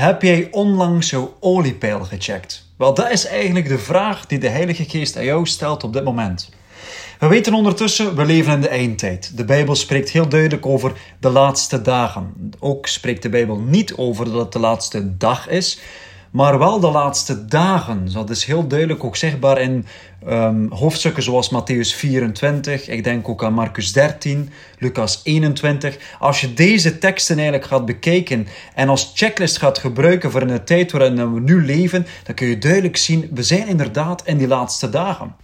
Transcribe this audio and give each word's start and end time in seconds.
Heb 0.00 0.22
jij 0.22 0.48
onlangs 0.50 1.10
jouw 1.10 1.36
oliepeil 1.40 2.00
gecheckt? 2.04 2.64
Wel, 2.76 2.94
dat 2.94 3.10
is 3.10 3.26
eigenlijk 3.26 3.68
de 3.68 3.78
vraag 3.78 4.26
die 4.26 4.38
de 4.38 4.48
Heilige 4.48 4.84
Geest 4.84 5.16
aan 5.16 5.24
jou 5.24 5.46
stelt 5.46 5.84
op 5.84 5.92
dit 5.92 6.04
moment. 6.04 6.50
We 7.18 7.26
weten 7.26 7.54
ondertussen, 7.54 8.16
we 8.16 8.24
leven 8.24 8.52
in 8.52 8.60
de 8.60 8.68
eindtijd. 8.68 9.36
De 9.36 9.44
Bijbel 9.44 9.74
spreekt 9.74 10.10
heel 10.10 10.28
duidelijk 10.28 10.66
over 10.66 10.92
de 11.18 11.28
laatste 11.28 11.82
dagen. 11.82 12.52
Ook 12.58 12.86
spreekt 12.86 13.22
de 13.22 13.28
Bijbel 13.28 13.58
niet 13.58 13.94
over 13.94 14.24
dat 14.24 14.34
het 14.34 14.52
de 14.52 14.58
laatste 14.58 15.16
dag 15.16 15.48
is, 15.48 15.80
maar 16.30 16.58
wel 16.58 16.80
de 16.80 16.90
laatste 16.90 17.44
dagen. 17.44 18.12
Dat 18.12 18.30
is 18.30 18.44
heel 18.44 18.66
duidelijk 18.66 19.04
ook 19.04 19.16
zichtbaar 19.16 19.60
in 19.60 19.86
um, 20.28 20.72
hoofdstukken 20.72 21.22
zoals 21.22 21.54
Matthäus 21.54 21.96
24, 21.96 22.88
ik 22.88 23.04
denk 23.04 23.28
ook 23.28 23.44
aan 23.44 23.52
Marcus 23.52 23.92
13, 23.92 24.50
Lucas 24.78 25.20
21. 25.24 25.98
Als 26.18 26.40
je 26.40 26.54
deze 26.54 26.98
teksten 26.98 27.36
eigenlijk 27.36 27.66
gaat 27.66 27.86
bekijken 27.86 28.46
en 28.74 28.88
als 28.88 29.12
checklist 29.14 29.58
gaat 29.58 29.78
gebruiken 29.78 30.30
voor 30.30 30.46
de 30.46 30.64
tijd 30.64 30.92
waarin 30.92 31.34
we 31.34 31.40
nu 31.40 31.64
leven, 31.64 32.06
dan 32.24 32.34
kun 32.34 32.46
je 32.46 32.58
duidelijk 32.58 32.96
zien, 32.96 33.30
we 33.34 33.42
zijn 33.42 33.68
inderdaad 33.68 34.22
in 34.26 34.38
die 34.38 34.48
laatste 34.48 34.90
dagen. 34.90 35.34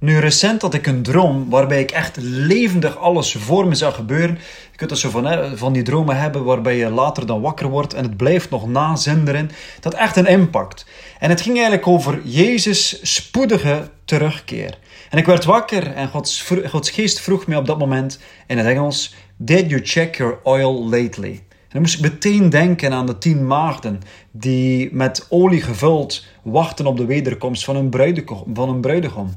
Nu, 0.00 0.18
recent 0.18 0.62
had 0.62 0.74
ik 0.74 0.86
een 0.86 1.02
droom 1.02 1.50
waarbij 1.50 1.80
ik 1.80 1.90
echt 1.90 2.16
levendig 2.20 2.96
alles 2.98 3.32
voor 3.32 3.66
me 3.66 3.74
zag 3.74 3.94
gebeuren. 3.94 4.38
Je 4.70 4.76
kunt 4.76 4.90
dat 4.90 4.98
zo 4.98 5.10
van, 5.10 5.56
van 5.58 5.72
die 5.72 5.82
dromen 5.82 6.16
hebben 6.16 6.44
waarbij 6.44 6.76
je 6.76 6.90
later 6.90 7.26
dan 7.26 7.40
wakker 7.40 7.68
wordt 7.68 7.94
en 7.94 8.02
het 8.02 8.16
blijft 8.16 8.50
nog 8.50 8.68
nazinderen. 8.68 9.50
Dat 9.80 9.94
echt 9.94 10.16
een 10.16 10.26
impact. 10.26 10.86
En 11.18 11.30
het 11.30 11.40
ging 11.40 11.54
eigenlijk 11.54 11.86
over 11.86 12.20
Jezus' 12.24 13.14
spoedige 13.14 13.90
terugkeer. 14.04 14.78
En 15.10 15.18
ik 15.18 15.26
werd 15.26 15.44
wakker 15.44 15.94
en 15.94 16.08
Gods, 16.08 16.50
Gods 16.66 16.90
geest 16.90 17.20
vroeg 17.20 17.46
mij 17.46 17.56
op 17.56 17.66
dat 17.66 17.78
moment 17.78 18.20
in 18.46 18.58
het 18.58 18.66
Engels: 18.66 19.14
Did 19.36 19.70
you 19.70 19.80
check 19.84 20.16
your 20.16 20.38
oil 20.42 20.88
lately? 20.88 21.32
En 21.32 21.68
dan 21.68 21.80
moest 21.80 21.94
ik 21.94 22.12
meteen 22.12 22.50
denken 22.50 22.92
aan 22.92 23.06
de 23.06 23.18
tien 23.18 23.46
maagden 23.46 24.00
die 24.30 24.88
met 24.92 25.26
olie 25.28 25.62
gevuld 25.62 26.26
wachten 26.42 26.86
op 26.86 26.96
de 26.96 27.04
wederkomst 27.04 27.64
van 27.64 27.76
een 27.76 27.88
bruidegom. 27.88 28.54
Van 28.54 28.68
een 28.68 28.80
bruidegom. 28.80 29.34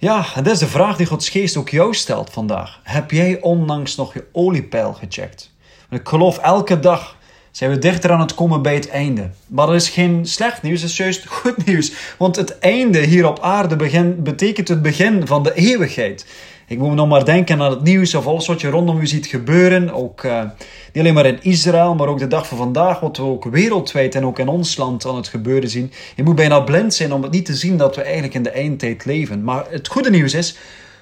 Ja, 0.00 0.26
en 0.34 0.42
dat 0.42 0.52
is 0.52 0.58
de 0.58 0.66
vraag 0.66 0.96
die 0.96 1.06
Gods 1.06 1.28
geest 1.28 1.56
ook 1.56 1.68
jou 1.68 1.94
stelt 1.94 2.30
vandaag. 2.30 2.80
Heb 2.82 3.10
jij 3.10 3.40
onlangs 3.40 3.96
nog 3.96 4.14
je 4.14 4.24
oliepeil 4.32 4.92
gecheckt? 4.92 5.52
ik 5.90 6.08
geloof 6.08 6.38
elke 6.38 6.80
dag 6.80 7.16
zijn 7.50 7.70
we 7.70 7.78
dichter 7.78 8.10
aan 8.10 8.20
het 8.20 8.34
komen 8.34 8.62
bij 8.62 8.74
het 8.74 8.88
einde. 8.88 9.30
Maar 9.46 9.66
dat 9.66 9.74
is 9.74 9.88
geen 9.88 10.26
slecht 10.26 10.62
nieuws, 10.62 10.80
dat 10.80 10.90
is 10.90 10.96
juist 10.96 11.26
goed 11.40 11.66
nieuws. 11.66 11.92
Want 12.18 12.36
het 12.36 12.58
einde 12.58 12.98
hier 12.98 13.28
op 13.28 13.40
aarde 13.40 13.76
betekent 14.22 14.68
het 14.68 14.82
begin 14.82 15.26
van 15.26 15.42
de 15.42 15.54
eeuwigheid. 15.54 16.26
Ik 16.68 16.78
moet 16.78 16.94
nog 16.94 17.08
maar 17.08 17.24
denken 17.24 17.62
aan 17.62 17.70
het 17.70 17.82
nieuws 17.82 18.14
of 18.14 18.26
alles 18.26 18.46
wat 18.46 18.60
je 18.60 18.70
rondom 18.70 19.00
je 19.00 19.06
ziet 19.06 19.26
gebeuren. 19.26 19.94
Ook 19.94 20.22
uh, 20.22 20.42
niet 20.42 21.02
alleen 21.02 21.14
maar 21.14 21.26
in 21.26 21.42
Israël, 21.42 21.94
maar 21.94 22.08
ook 22.08 22.18
de 22.18 22.26
dag 22.26 22.46
van 22.46 22.58
vandaag, 22.58 23.00
wat 23.00 23.16
we 23.16 23.22
ook 23.22 23.44
wereldwijd 23.44 24.14
en 24.14 24.26
ook 24.26 24.38
in 24.38 24.48
ons 24.48 24.76
land 24.76 25.06
aan 25.06 25.16
het 25.16 25.28
gebeuren 25.28 25.68
zien. 25.68 25.92
Je 26.16 26.22
moet 26.22 26.34
bijna 26.34 26.60
blind 26.60 26.94
zijn 26.94 27.12
om 27.12 27.22
het 27.22 27.32
niet 27.32 27.44
te 27.44 27.54
zien 27.54 27.76
dat 27.76 27.96
we 27.96 28.02
eigenlijk 28.02 28.34
in 28.34 28.42
de 28.42 28.50
eindtijd 28.50 29.04
leven. 29.04 29.44
Maar 29.44 29.66
het 29.70 29.88
goede 29.88 30.10
nieuws 30.10 30.34
is, 30.34 30.56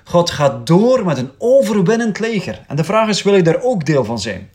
God 0.04 0.30
gaat 0.30 0.66
door 0.66 1.04
met 1.04 1.18
een 1.18 1.30
overwinnend 1.38 2.18
leger. 2.18 2.64
En 2.68 2.76
de 2.76 2.84
vraag 2.84 3.08
is, 3.08 3.22
wil 3.22 3.34
je 3.34 3.42
daar 3.42 3.62
ook 3.62 3.86
deel 3.86 4.04
van 4.04 4.18
zijn? 4.18 4.48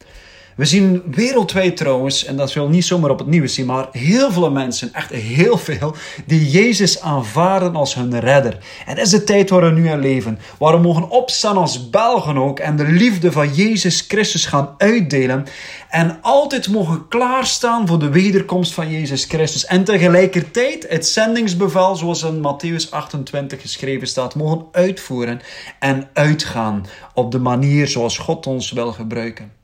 We 0.55 0.65
zien 0.65 1.03
wereldwijd 1.05 1.77
trouwens, 1.77 2.25
en 2.25 2.35
dat 2.35 2.53
wil 2.53 2.69
niet 2.69 2.85
zomaar 2.85 3.09
op 3.09 3.19
het 3.19 3.27
nieuws 3.27 3.53
zien, 3.53 3.65
maar 3.65 3.87
heel 3.91 4.31
veel 4.31 4.51
mensen, 4.51 4.93
echt 4.93 5.09
heel 5.09 5.57
veel, 5.57 5.95
die 6.25 6.49
Jezus 6.49 7.01
aanvaarden 7.01 7.75
als 7.75 7.95
hun 7.95 8.19
redder. 8.19 8.57
En 8.85 8.97
is 8.97 9.09
de 9.09 9.23
tijd 9.23 9.49
waar 9.49 9.61
we 9.61 9.79
nu 9.79 9.87
aan 9.87 9.99
leven, 9.99 10.39
waar 10.57 10.73
we 10.73 10.81
mogen 10.81 11.09
opstaan 11.09 11.57
als 11.57 11.89
Belgen 11.89 12.37
ook 12.37 12.59
en 12.59 12.75
de 12.75 12.87
liefde 12.87 13.31
van 13.31 13.53
Jezus 13.53 14.05
Christus 14.07 14.45
gaan 14.45 14.75
uitdelen. 14.77 15.45
En 15.89 16.17
altijd 16.21 16.69
mogen 16.69 17.07
klaarstaan 17.07 17.87
voor 17.87 17.99
de 17.99 18.09
wederkomst 18.09 18.73
van 18.73 18.91
Jezus 18.91 19.25
Christus. 19.25 19.65
En 19.65 19.83
tegelijkertijd 19.83 20.85
het 20.89 21.07
zendingsbevel, 21.07 21.95
zoals 21.95 22.23
in 22.23 22.37
Matthäus 22.37 22.89
28 22.89 23.61
geschreven 23.61 24.07
staat, 24.07 24.35
mogen 24.35 24.65
uitvoeren 24.71 25.41
en 25.79 26.09
uitgaan 26.13 26.85
op 27.13 27.31
de 27.31 27.39
manier 27.39 27.87
zoals 27.87 28.17
God 28.17 28.47
ons 28.47 28.71
wil 28.71 28.91
gebruiken. 28.91 29.60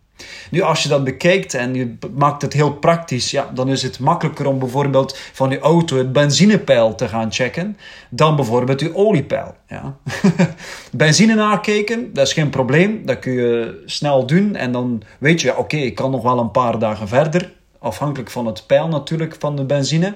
Nu, 0.51 0.61
als 0.61 0.83
je 0.83 0.89
dat 0.89 1.03
bekijkt 1.03 1.53
en 1.53 1.73
je 1.73 1.95
maakt 2.15 2.41
het 2.41 2.53
heel 2.53 2.73
praktisch, 2.73 3.31
ja, 3.31 3.51
dan 3.53 3.69
is 3.69 3.83
het 3.83 3.99
makkelijker 3.99 4.47
om 4.47 4.59
bijvoorbeeld 4.59 5.17
van 5.33 5.49
je 5.49 5.59
auto 5.59 5.97
het 5.97 6.13
benzinepeil 6.13 6.95
te 6.95 7.07
gaan 7.07 7.31
checken, 7.31 7.77
dan 8.09 8.35
bijvoorbeeld 8.35 8.79
je 8.79 8.95
oliepeil. 8.95 9.55
Ja. 9.67 9.97
Benzine 10.91 11.35
nakijken, 11.35 12.13
dat 12.13 12.27
is 12.27 12.33
geen 12.33 12.49
probleem, 12.49 13.05
dat 13.05 13.19
kun 13.19 13.33
je 13.33 13.81
snel 13.85 14.25
doen 14.25 14.55
en 14.55 14.71
dan 14.71 15.01
weet 15.19 15.41
je, 15.41 15.57
oké, 15.57 15.77
ik 15.77 15.95
kan 15.95 16.11
nog 16.11 16.21
wel 16.21 16.39
een 16.39 16.51
paar 16.51 16.79
dagen 16.79 17.07
verder, 17.07 17.53
afhankelijk 17.79 18.31
van 18.31 18.45
het 18.45 18.63
peil 18.67 18.87
natuurlijk 18.87 19.35
van 19.39 19.55
de 19.55 19.63
benzine. 19.63 20.15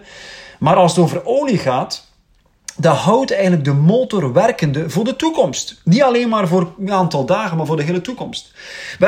Maar 0.60 0.76
als 0.76 0.96
het 0.96 1.04
over 1.04 1.26
olie 1.26 1.58
gaat, 1.58 2.11
dat 2.78 2.96
houdt 2.96 3.32
eigenlijk 3.32 3.64
de 3.64 3.74
motor 3.74 4.34
werkende 4.34 4.90
voor 4.90 5.04
de 5.04 5.16
toekomst. 5.16 5.82
Niet 5.84 6.02
alleen 6.02 6.30
maar 6.30 6.48
voor 6.48 6.74
een 6.80 6.92
aantal 6.92 7.26
dagen, 7.26 7.58
maar 7.58 7.66
voor 7.66 7.76
de 7.76 7.84
hele 7.84 8.02
toekomst. 8.02 8.54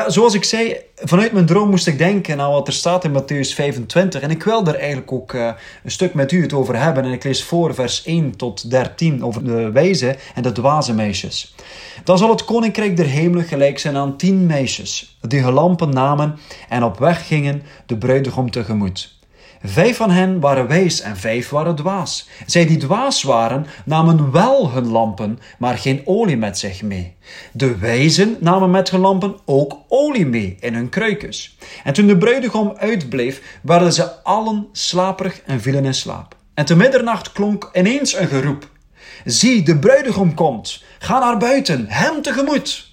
zoals 0.08 0.34
ik 0.34 0.44
zei, 0.44 0.78
vanuit 0.96 1.32
mijn 1.32 1.46
droom 1.46 1.70
moest 1.70 1.88
ik 1.88 1.98
denken 1.98 2.42
aan 2.42 2.52
wat 2.52 2.68
er 2.68 2.74
staat 2.74 3.04
in 3.04 3.22
Matthäus 3.22 3.54
25. 3.54 4.22
En 4.22 4.32
ik 4.32 4.44
wil 4.44 4.64
daar 4.64 4.76
eigenlijk 4.76 5.12
ook 5.12 5.34
uh, 5.34 5.52
een 5.84 5.92
stuk 5.92 6.14
met 6.14 6.32
u 6.32 6.42
het 6.42 6.54
over 6.54 6.80
hebben. 6.80 7.04
En 7.04 7.12
ik 7.12 7.24
lees 7.24 7.44
voor 7.44 7.74
vers 7.74 8.04
1 8.04 8.36
tot 8.36 8.70
13 8.70 9.24
over 9.24 9.46
de 9.46 9.72
wijze 9.72 10.16
en 10.36 10.44
de 10.44 10.52
dwaze 10.52 10.94
meisjes. 10.94 11.56
Dan 12.04 12.18
zal 12.18 12.30
het 12.30 12.46
koninkrijk 12.46 12.98
der 12.98 13.06
hemelen 13.06 13.46
gelijk 13.46 13.80
zijn 13.80 13.98
aan 13.98 14.18
tien 14.18 14.46
meisjes, 14.46 15.18
die 15.22 15.42
hun 15.42 15.54
lampen 15.54 15.90
namen 15.90 16.40
en 16.70 16.84
op 16.84 17.00
weg 17.00 17.28
gingen 17.28 17.64
de 17.86 17.98
bruidegom 17.98 18.52
tegemoet. 18.52 19.22
Vijf 19.66 19.98
van 19.98 20.12
hen 20.12 20.40
waren 20.40 20.68
wijs 20.68 21.02
en 21.02 21.18
vijf 21.18 21.50
waren 21.50 21.76
dwaas. 21.76 22.30
Zij 22.46 22.66
die 22.66 22.78
dwaas 22.78 23.24
waren, 23.24 23.66
namen 23.86 24.32
wel 24.32 24.72
hun 24.72 24.88
lampen, 24.88 25.40
maar 25.58 25.78
geen 25.78 26.02
olie 26.06 26.38
met 26.38 26.58
zich 26.58 26.82
mee. 26.82 27.16
De 27.52 27.78
wijzen 27.78 28.38
namen 28.40 28.72
met 28.72 28.90
hun 28.90 29.00
lampen 29.00 29.36
ook 29.46 29.78
olie 29.88 30.26
mee 30.26 30.58
in 30.60 30.74
hun 30.74 30.90
kruikens. 30.90 31.58
En 31.84 31.94
toen 31.94 32.08
de 32.08 32.18
bruidegom 32.18 32.74
uitbleef, 32.78 33.60
werden 33.62 33.94
ze 33.94 34.24
allen 34.24 34.68
slaperig 34.72 35.42
en 35.46 35.62
vielen 35.62 35.86
in 35.86 35.94
slaap. 35.94 36.36
En 36.54 36.66
te 36.66 36.76
middernacht 36.76 37.32
klonk 37.32 37.70
ineens 37.74 38.16
een 38.16 38.28
geroep. 38.28 38.70
Zie, 39.26 39.64
de 39.64 39.80
bruidegom 39.80 40.34
komt. 40.34 40.84
Ga 41.00 41.20
naar 41.20 41.38
buiten, 41.38 41.86
hem 41.88 42.22
tegemoet. 42.22 42.93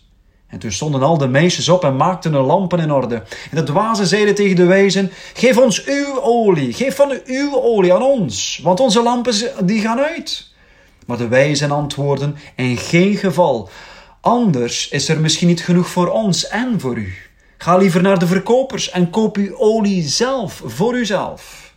En 0.50 0.58
toen 0.58 0.72
stonden 0.72 1.02
al 1.02 1.18
de 1.18 1.28
meisjes 1.28 1.68
op 1.68 1.84
en 1.84 1.96
maakten 1.96 2.32
hun 2.32 2.44
lampen 2.44 2.78
in 2.78 2.92
orde. 2.92 3.14
En 3.50 3.56
de 3.56 3.62
dwazen 3.62 4.06
zeiden 4.06 4.34
tegen 4.34 4.56
de 4.56 4.64
wijzen, 4.64 5.10
geef 5.34 5.58
ons 5.58 5.84
uw 5.84 6.22
olie, 6.22 6.72
geef 6.72 6.96
van 6.96 7.12
uw 7.24 7.62
olie 7.62 7.94
aan 7.94 8.02
ons, 8.02 8.60
want 8.62 8.80
onze 8.80 9.02
lampen 9.02 9.34
die 9.66 9.80
gaan 9.80 10.00
uit. 10.00 10.48
Maar 11.06 11.16
de 11.16 11.28
wijzen 11.28 11.70
antwoorden, 11.70 12.36
in 12.56 12.76
geen 12.76 13.16
geval. 13.16 13.68
Anders 14.20 14.88
is 14.88 15.08
er 15.08 15.20
misschien 15.20 15.48
niet 15.48 15.64
genoeg 15.64 15.88
voor 15.88 16.08
ons 16.08 16.48
en 16.48 16.80
voor 16.80 16.96
u. 16.96 17.14
Ga 17.58 17.76
liever 17.76 18.02
naar 18.02 18.18
de 18.18 18.26
verkopers 18.26 18.90
en 18.90 19.10
koop 19.10 19.36
uw 19.36 19.56
olie 19.58 20.08
zelf, 20.08 20.62
voor 20.64 20.94
uzelf. 20.94 21.74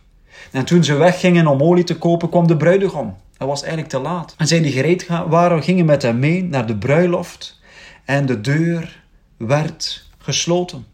En 0.50 0.64
toen 0.64 0.84
ze 0.84 0.94
weggingen 0.94 1.46
om 1.46 1.62
olie 1.62 1.84
te 1.84 1.98
kopen, 1.98 2.28
kwam 2.28 2.46
de 2.46 2.56
bruidegom. 2.56 3.16
Het 3.36 3.48
was 3.48 3.60
eigenlijk 3.60 3.92
te 3.92 3.98
laat. 3.98 4.34
En 4.36 4.46
zij 4.46 4.60
die 4.60 4.72
gereed 4.72 5.06
waren, 5.28 5.62
gingen 5.62 5.84
met 5.84 6.02
hem 6.02 6.18
mee 6.18 6.44
naar 6.44 6.66
de 6.66 6.76
bruiloft 6.76 7.62
en 8.04 8.26
de 8.26 8.40
deur 8.40 9.02
werd 9.36 10.08
gesloten. 10.18 10.86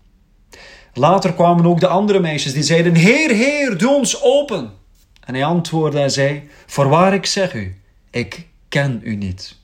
Later 0.94 1.34
kwamen 1.34 1.66
ook 1.66 1.80
de 1.80 1.86
andere 1.86 2.20
meisjes 2.20 2.52
die 2.52 2.62
zeiden: 2.62 2.94
Heer, 2.94 3.30
Heer, 3.30 3.78
doe 3.78 3.94
ons 3.94 4.22
open. 4.22 4.72
En 5.20 5.34
hij 5.34 5.44
antwoordde 5.44 6.00
en 6.00 6.10
zei: 6.10 6.48
Voorwaar, 6.66 7.14
ik 7.14 7.26
zeg 7.26 7.54
u, 7.54 7.80
ik 8.10 8.46
ken 8.68 9.00
u 9.04 9.16
niet. 9.16 9.58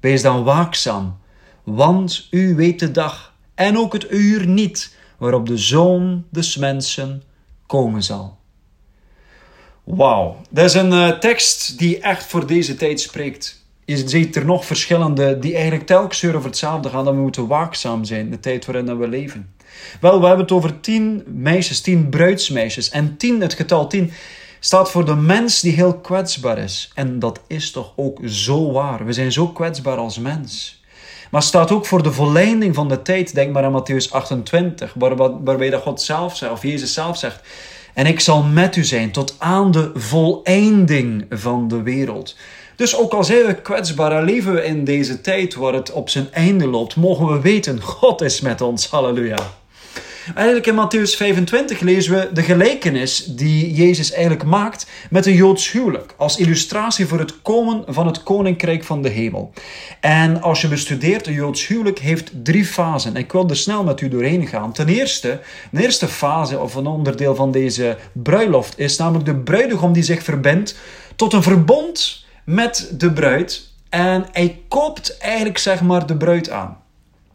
Wees 0.00 0.22
dan 0.22 0.44
waakzaam, 0.44 1.18
want 1.64 2.26
u 2.30 2.54
weet 2.54 2.78
de 2.78 2.90
dag 2.90 3.34
en 3.54 3.78
ook 3.78 3.92
het 3.92 4.10
uur 4.10 4.46
niet 4.46 4.96
waarop 5.18 5.46
de 5.46 5.56
zoon 5.56 6.24
des 6.30 6.56
mensen 6.56 7.22
komen 7.66 8.02
zal. 8.02 8.38
Wauw, 9.84 10.40
dat 10.50 10.64
is 10.64 10.74
een 10.74 10.92
uh, 10.92 11.08
tekst 11.10 11.78
die 11.78 12.00
echt 12.00 12.24
voor 12.24 12.46
deze 12.46 12.76
tijd 12.76 13.00
spreekt 13.00 13.59
ziet 13.96 14.36
er 14.36 14.44
nog 14.44 14.64
verschillende 14.64 15.38
die 15.38 15.54
eigenlijk 15.54 15.86
telkens 15.86 16.24
over 16.24 16.44
hetzelfde 16.44 16.88
gaan. 16.88 17.04
We 17.04 17.12
moeten 17.12 17.46
waakzaam 17.46 18.04
zijn 18.04 18.30
de 18.30 18.40
tijd 18.40 18.66
waarin 18.66 18.98
we 18.98 19.08
leven. 19.08 19.54
Wel, 20.00 20.20
we 20.20 20.26
hebben 20.26 20.44
het 20.44 20.54
over 20.54 20.80
tien 20.80 21.22
meisjes, 21.26 21.80
tien 21.80 22.08
bruidsmeisjes. 22.08 22.90
En 22.90 23.16
tien, 23.16 23.40
het 23.40 23.54
getal 23.54 23.86
tien, 23.86 24.12
staat 24.60 24.90
voor 24.90 25.04
de 25.04 25.14
mens 25.14 25.60
die 25.60 25.72
heel 25.72 25.94
kwetsbaar 25.98 26.58
is. 26.58 26.90
En 26.94 27.18
dat 27.18 27.40
is 27.46 27.70
toch 27.70 27.92
ook 27.96 28.18
zo 28.24 28.72
waar. 28.72 29.04
We 29.06 29.12
zijn 29.12 29.32
zo 29.32 29.48
kwetsbaar 29.48 29.96
als 29.96 30.18
mens. 30.18 30.82
Maar 31.30 31.42
staat 31.42 31.70
ook 31.70 31.86
voor 31.86 32.02
de 32.02 32.12
volleinding 32.12 32.74
van 32.74 32.88
de 32.88 33.02
tijd. 33.02 33.34
Denk 33.34 33.52
maar 33.52 33.64
aan 33.64 33.82
Matthäus 33.82 34.10
28, 34.10 34.94
waar, 34.94 35.16
waarbij 35.16 35.70
dat 35.70 35.82
God 35.82 36.02
zelf 36.02 36.42
of 36.42 36.62
Jezus 36.62 36.92
zelf 36.92 37.18
zegt. 37.18 37.40
En 37.94 38.06
ik 38.06 38.20
zal 38.20 38.42
met 38.42 38.76
u 38.76 38.84
zijn 38.84 39.10
tot 39.10 39.34
aan 39.38 39.70
de 39.70 39.90
voleinding 39.94 41.26
van 41.30 41.68
de 41.68 41.82
wereld. 41.82 42.36
Dus 42.80 42.96
ook 42.96 43.12
al 43.12 43.24
zijn 43.24 43.46
we 43.46 43.54
kwetsbaar 43.54 44.12
en 44.12 44.24
leven 44.24 44.54
we 44.54 44.64
in 44.64 44.84
deze 44.84 45.20
tijd 45.20 45.54
waar 45.54 45.72
het 45.72 45.92
op 45.92 46.08
zijn 46.08 46.32
einde 46.32 46.66
loopt, 46.66 46.96
mogen 46.96 47.26
we 47.26 47.40
weten, 47.40 47.82
God 47.82 48.20
is 48.20 48.40
met 48.40 48.60
ons. 48.60 48.88
Halleluja. 48.88 49.38
Eigenlijk 50.34 50.66
in 50.66 50.74
Matthäus 50.74 51.16
25 51.16 51.80
lezen 51.80 52.14
we 52.14 52.32
de 52.32 52.42
gelijkenis 52.42 53.24
die 53.24 53.72
Jezus 53.74 54.12
eigenlijk 54.12 54.44
maakt 54.44 54.86
met 55.10 55.26
een 55.26 55.34
Joods 55.34 55.72
huwelijk. 55.72 56.14
Als 56.16 56.36
illustratie 56.36 57.06
voor 57.06 57.18
het 57.18 57.42
komen 57.42 57.84
van 57.86 58.06
het 58.06 58.22
koninkrijk 58.22 58.84
van 58.84 59.02
de 59.02 59.08
hemel. 59.08 59.52
En 60.00 60.42
als 60.42 60.60
je 60.60 60.68
bestudeert, 60.68 61.26
een 61.26 61.32
Joods 61.32 61.66
huwelijk 61.66 61.98
heeft 61.98 62.30
drie 62.42 62.64
fasen. 62.64 63.16
Ik 63.16 63.32
wil 63.32 63.48
er 63.48 63.56
snel 63.56 63.84
met 63.84 64.00
u 64.00 64.08
doorheen 64.08 64.46
gaan. 64.46 64.72
Ten 64.72 64.88
eerste, 64.88 65.40
de 65.70 65.82
eerste 65.82 66.08
fase 66.08 66.58
of 66.58 66.74
een 66.74 66.86
onderdeel 66.86 67.34
van 67.34 67.50
deze 67.50 67.96
bruiloft 68.12 68.78
is 68.78 68.96
namelijk 68.96 69.24
de 69.24 69.36
bruidegom 69.36 69.92
die 69.92 70.02
zich 70.02 70.22
verbindt 70.22 70.78
tot 71.16 71.32
een 71.32 71.42
verbond 71.42 72.28
met 72.50 72.90
de 72.92 73.12
bruid. 73.12 73.68
En 73.88 74.26
hij 74.32 74.60
koopt 74.68 75.18
eigenlijk 75.18 75.58
zeg 75.58 75.82
maar 75.82 76.06
de 76.06 76.16
bruid 76.16 76.50
aan. 76.50 76.78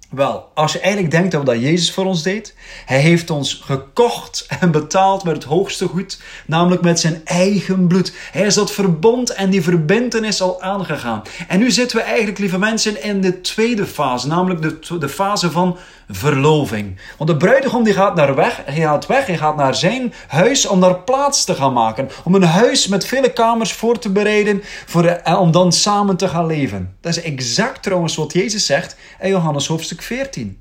Wel, 0.09 0.51
als 0.53 0.73
je 0.73 0.79
eigenlijk 0.79 1.11
denkt 1.11 1.31
dat 1.31 1.45
wat 1.45 1.61
Jezus 1.61 1.91
voor 1.91 2.05
ons 2.05 2.23
deed, 2.23 2.55
hij 2.85 2.99
heeft 2.99 3.29
ons 3.29 3.53
gekocht 3.53 4.45
en 4.59 4.71
betaald 4.71 5.23
met 5.23 5.35
het 5.35 5.43
hoogste 5.43 5.87
goed, 5.87 6.21
namelijk 6.45 6.81
met 6.81 6.99
zijn 6.99 7.21
eigen 7.25 7.87
bloed. 7.87 8.13
Hij 8.31 8.45
is 8.45 8.53
dat 8.53 8.71
verbond 8.71 9.33
en 9.33 9.49
die 9.49 9.61
verbintenis 9.61 10.41
al 10.41 10.61
aangegaan. 10.61 11.21
En 11.47 11.59
nu 11.59 11.71
zitten 11.71 11.97
we 11.97 12.03
eigenlijk, 12.03 12.37
lieve 12.37 12.59
mensen, 12.59 13.03
in 13.03 13.21
de 13.21 13.41
tweede 13.41 13.85
fase, 13.85 14.27
namelijk 14.27 14.61
de, 14.61 14.97
de 14.97 15.09
fase 15.09 15.51
van 15.51 15.77
verloving. 16.09 16.99
Want 17.17 17.29
de 17.29 17.37
bruidegom 17.37 17.83
die 17.83 17.93
gaat 17.93 18.15
naar 18.15 18.35
weg, 18.35 18.61
hij 18.65 18.81
gaat 18.81 19.05
weg, 19.05 19.25
hij 19.25 19.37
gaat 19.37 19.55
naar 19.55 19.75
zijn 19.75 20.13
huis 20.27 20.65
om 20.65 20.79
daar 20.79 20.99
plaats 20.99 21.45
te 21.45 21.55
gaan 21.55 21.73
maken. 21.73 22.09
Om 22.23 22.35
een 22.35 22.43
huis 22.43 22.87
met 22.87 23.05
vele 23.05 23.33
kamers 23.33 23.73
voor 23.73 23.99
te 23.99 24.09
bereiden, 24.09 24.61
voor 24.85 25.05
eh, 25.05 25.39
om 25.39 25.51
dan 25.51 25.71
samen 25.71 26.17
te 26.17 26.27
gaan 26.27 26.45
leven. 26.45 26.97
Dat 27.01 27.17
is 27.17 27.23
exact 27.23 27.83
trouwens 27.83 28.15
wat 28.15 28.33
Jezus 28.33 28.65
zegt 28.65 28.95
in 29.21 29.29
Johannes 29.29 29.67
hoofdstuk 29.67 30.01
14. 30.01 30.57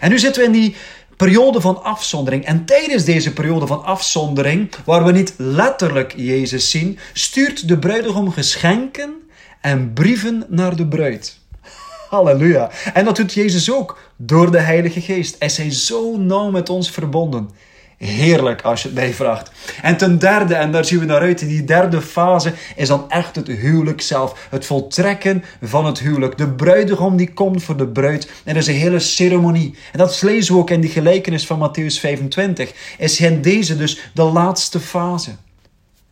En 0.00 0.10
nu 0.10 0.18
zitten 0.18 0.42
we 0.42 0.48
in 0.48 0.54
die 0.54 0.76
periode 1.16 1.60
van 1.60 1.82
afzondering. 1.82 2.44
En 2.44 2.64
tijdens 2.64 3.04
deze 3.04 3.32
periode 3.32 3.66
van 3.66 3.84
afzondering, 3.84 4.70
waar 4.84 5.04
we 5.04 5.12
niet 5.12 5.34
letterlijk 5.36 6.14
Jezus 6.16 6.70
zien, 6.70 6.98
stuurt 7.12 7.68
de 7.68 7.78
bruidegom 7.78 8.32
geschenken 8.32 9.14
en 9.60 9.92
brieven 9.92 10.44
naar 10.48 10.76
de 10.76 10.86
bruid. 10.86 11.37
Halleluja. 12.08 12.70
En 12.92 13.04
dat 13.04 13.16
doet 13.16 13.32
Jezus 13.32 13.72
ook 13.72 13.98
door 14.16 14.50
de 14.50 14.60
Heilige 14.60 15.00
Geest. 15.00 15.36
Hij 15.38 15.66
is 15.66 15.86
zo 15.86 16.16
nauw 16.16 16.50
met 16.50 16.68
ons 16.68 16.90
verbonden. 16.90 17.50
Heerlijk 17.98 18.62
als 18.62 18.82
je 18.82 18.88
het 18.88 18.96
mij 18.96 19.12
vraagt. 19.12 19.50
En 19.82 19.96
ten 19.96 20.18
derde, 20.18 20.54
en 20.54 20.72
daar 20.72 20.84
zien 20.84 20.98
we 20.98 21.04
naar 21.04 21.20
uit, 21.20 21.38
die 21.38 21.64
derde 21.64 22.00
fase 22.00 22.52
is 22.76 22.88
dan 22.88 23.10
echt 23.10 23.36
het 23.36 23.46
huwelijk 23.46 24.00
zelf. 24.00 24.46
Het 24.50 24.66
voltrekken 24.66 25.44
van 25.62 25.86
het 25.86 25.98
huwelijk. 25.98 26.38
De 26.38 26.48
bruidegom 26.48 27.16
die 27.16 27.32
komt 27.32 27.62
voor 27.62 27.76
de 27.76 27.88
bruid. 27.88 28.30
En 28.44 28.54
dat 28.54 28.62
is 28.62 28.68
een 28.68 28.80
hele 28.80 28.98
ceremonie. 28.98 29.74
En 29.92 29.98
dat 29.98 30.22
lezen 30.22 30.54
we 30.54 30.60
ook 30.60 30.70
in 30.70 30.80
die 30.80 30.90
gelijkenis 30.90 31.46
van 31.46 31.70
Matthäus 31.70 32.00
25. 32.00 32.72
Is 32.98 33.20
in 33.20 33.42
deze 33.42 33.76
dus 33.76 34.10
de 34.14 34.22
laatste 34.22 34.80
fase. 34.80 35.30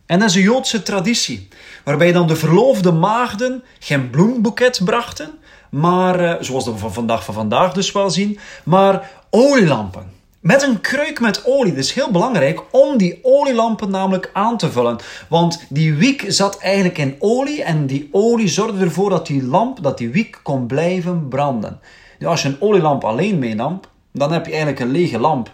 En 0.07 0.19
dat 0.19 0.29
is 0.29 0.35
een 0.35 0.43
Joodse 0.43 0.83
traditie. 0.83 1.49
Waarbij 1.85 2.13
dan 2.13 2.27
de 2.27 2.37
verloofde 2.37 2.93
maagden 2.93 3.63
geen 3.79 4.11
bloemboeket 4.11 4.81
brachten, 4.85 5.31
maar, 5.71 6.21
eh, 6.21 6.35
zoals 6.41 6.65
we 6.65 6.77
van 6.77 6.93
vandaag 6.93 7.25
van 7.25 7.35
vandaag 7.35 7.73
dus 7.73 7.93
wel 7.93 8.11
zien, 8.11 8.39
maar 8.65 9.11
olielampen. 9.31 10.15
Met 10.41 10.63
een 10.63 10.81
kruik 10.81 11.21
met 11.21 11.45
olie. 11.45 11.75
Dat 11.75 11.85
is 11.85 11.93
heel 11.93 12.11
belangrijk 12.11 12.63
om 12.71 12.97
die 12.97 13.19
olielampen 13.23 13.91
namelijk 13.91 14.31
aan 14.33 14.57
te 14.57 14.71
vullen. 14.71 14.99
Want 15.29 15.67
die 15.69 15.95
wiek 15.95 16.25
zat 16.29 16.59
eigenlijk 16.59 16.99
in 16.99 17.17
olie 17.19 17.63
en 17.63 17.87
die 17.87 18.09
olie 18.13 18.49
zorgde 18.49 18.85
ervoor 18.85 19.11
dat 19.11 19.27
die 19.27 19.45
lamp, 19.45 19.83
dat 19.83 19.99
die 19.99 20.09
wiek 20.09 20.41
kon 20.43 20.67
blijven 20.67 21.29
branden. 21.29 21.81
Nu, 22.19 22.27
als 22.27 22.43
je 22.43 22.49
een 22.49 22.61
olielamp 22.61 23.05
alleen 23.05 23.39
meenam, 23.39 23.81
dan 24.13 24.33
heb 24.33 24.45
je 24.45 24.51
eigenlijk 24.51 24.81
een 24.81 24.91
lege 24.91 25.19
lamp. 25.19 25.51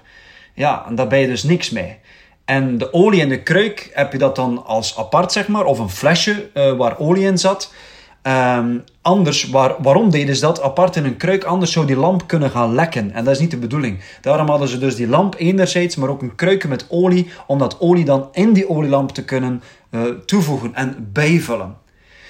Ja, 0.54 0.84
en 0.88 0.94
daar 0.94 1.06
ben 1.06 1.18
je 1.18 1.26
dus 1.26 1.42
niks 1.42 1.70
mee. 1.70 1.98
En 2.44 2.78
de 2.78 2.92
olie 2.92 3.20
in 3.20 3.28
de 3.28 3.42
kruik 3.42 3.90
heb 3.92 4.12
je 4.12 4.18
dat 4.18 4.36
dan 4.36 4.64
als 4.64 4.98
apart, 4.98 5.32
zeg 5.32 5.48
maar, 5.48 5.64
of 5.64 5.78
een 5.78 5.90
flesje 5.90 6.50
uh, 6.54 6.72
waar 6.72 6.98
olie 6.98 7.26
in 7.26 7.38
zat. 7.38 7.72
Um, 8.26 8.84
anders, 9.00 9.50
waar, 9.50 9.74
waarom 9.78 10.10
deden 10.10 10.34
ze 10.34 10.40
dat 10.40 10.62
apart 10.62 10.96
in 10.96 11.04
een 11.04 11.16
kruik? 11.16 11.44
Anders 11.44 11.72
zou 11.72 11.86
die 11.86 11.96
lamp 11.96 12.26
kunnen 12.26 12.50
gaan 12.50 12.74
lekken. 12.74 13.12
En 13.12 13.24
dat 13.24 13.34
is 13.34 13.40
niet 13.40 13.50
de 13.50 13.56
bedoeling. 13.56 14.00
Daarom 14.20 14.48
hadden 14.48 14.68
ze 14.68 14.78
dus 14.78 14.96
die 14.96 15.08
lamp 15.08 15.34
enerzijds, 15.38 15.96
maar 15.96 16.08
ook 16.08 16.22
een 16.22 16.34
kruik 16.34 16.68
met 16.68 16.86
olie, 16.88 17.30
om 17.46 17.58
dat 17.58 17.80
olie 17.80 18.04
dan 18.04 18.28
in 18.32 18.52
die 18.52 18.68
olielamp 18.68 19.10
te 19.10 19.24
kunnen 19.24 19.62
uh, 19.90 20.02
toevoegen 20.26 20.74
en 20.74 21.08
bijvullen. 21.12 21.76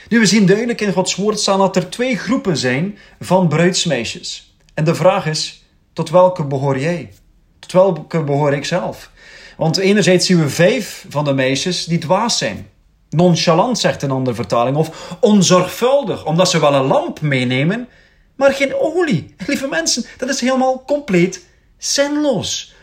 Nu, 0.08 0.18
we 0.18 0.26
zien 0.26 0.46
duidelijk 0.46 0.80
in 0.80 0.92
Gods 0.92 1.16
woord 1.16 1.40
staan 1.40 1.58
dat 1.58 1.76
er 1.76 1.90
twee 1.90 2.16
groepen 2.16 2.56
zijn 2.56 2.98
van 3.20 3.48
bruidsmeisjes. 3.48 4.54
En 4.74 4.84
de 4.84 4.94
vraag 4.94 5.26
is, 5.26 5.64
tot 5.92 6.10
welke 6.10 6.44
behoor 6.44 6.78
jij? 6.78 7.10
Tot 7.58 7.72
welke 7.72 8.24
behoor 8.24 8.52
ik 8.52 8.64
zelf? 8.64 9.10
Want 9.56 9.76
enerzijds 9.76 10.26
zien 10.26 10.40
we 10.40 10.48
vijf 10.48 11.06
van 11.08 11.24
de 11.24 11.32
meisjes 11.32 11.84
die 11.84 11.98
dwaas 11.98 12.38
zijn. 12.38 12.66
Nonchalant, 13.12 13.78
zegt 13.78 14.02
een 14.02 14.10
andere 14.10 14.36
vertaling, 14.36 14.76
of 14.76 15.16
onzorgvuldig, 15.20 16.24
omdat 16.24 16.50
ze 16.50 16.60
wel 16.60 16.74
een 16.74 16.86
lamp 16.86 17.20
meenemen, 17.20 17.88
maar 18.36 18.52
geen 18.52 18.74
olie. 18.74 19.34
Lieve 19.46 19.66
mensen, 19.66 20.04
dat 20.18 20.28
is 20.28 20.40
helemaal 20.40 20.84
compleet 20.86 21.46
zinloos. 21.78 22.74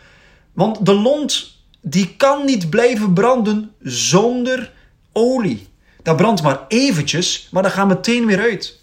Want 0.54 0.86
de 0.86 0.94
lont, 0.94 1.58
die 1.82 2.16
kan 2.16 2.46
niet 2.46 2.70
blijven 2.70 3.14
branden 3.14 3.72
zonder 3.82 4.74
olie. 5.12 5.68
Dat 6.04 6.16
brandt 6.16 6.42
maar 6.42 6.66
eventjes, 6.68 7.48
maar 7.52 7.64
dat 7.64 7.72
gaat 7.72 7.88
meteen 7.88 8.26
weer 8.26 8.40
uit. 8.40 8.80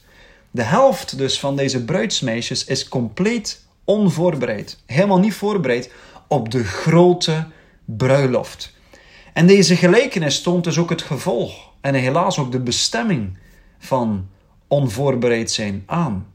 De 0.50 0.62
helft 0.62 1.19
dus 1.19 1.38
van 1.38 1.56
deze 1.56 1.84
bruidsmeisjes 1.84 2.64
is 2.64 2.88
compleet 2.88 3.64
onvoorbereid. 3.84 4.78
Helemaal 4.87 5.19
niet 5.19 5.34
voorbereid 5.34 5.90
op 6.28 6.50
de 6.50 6.64
grote 6.64 7.46
bruiloft. 7.84 8.75
En 9.36 9.46
deze 9.46 9.76
gelijkenis 9.76 10.42
toont 10.42 10.64
dus 10.64 10.78
ook 10.78 10.90
het 10.90 11.02
gevolg 11.02 11.52
en 11.80 11.94
helaas 11.94 12.38
ook 12.38 12.52
de 12.52 12.60
bestemming 12.60 13.38
van 13.78 14.28
onvoorbereid 14.68 15.50
zijn 15.50 15.82
aan. 15.86 16.26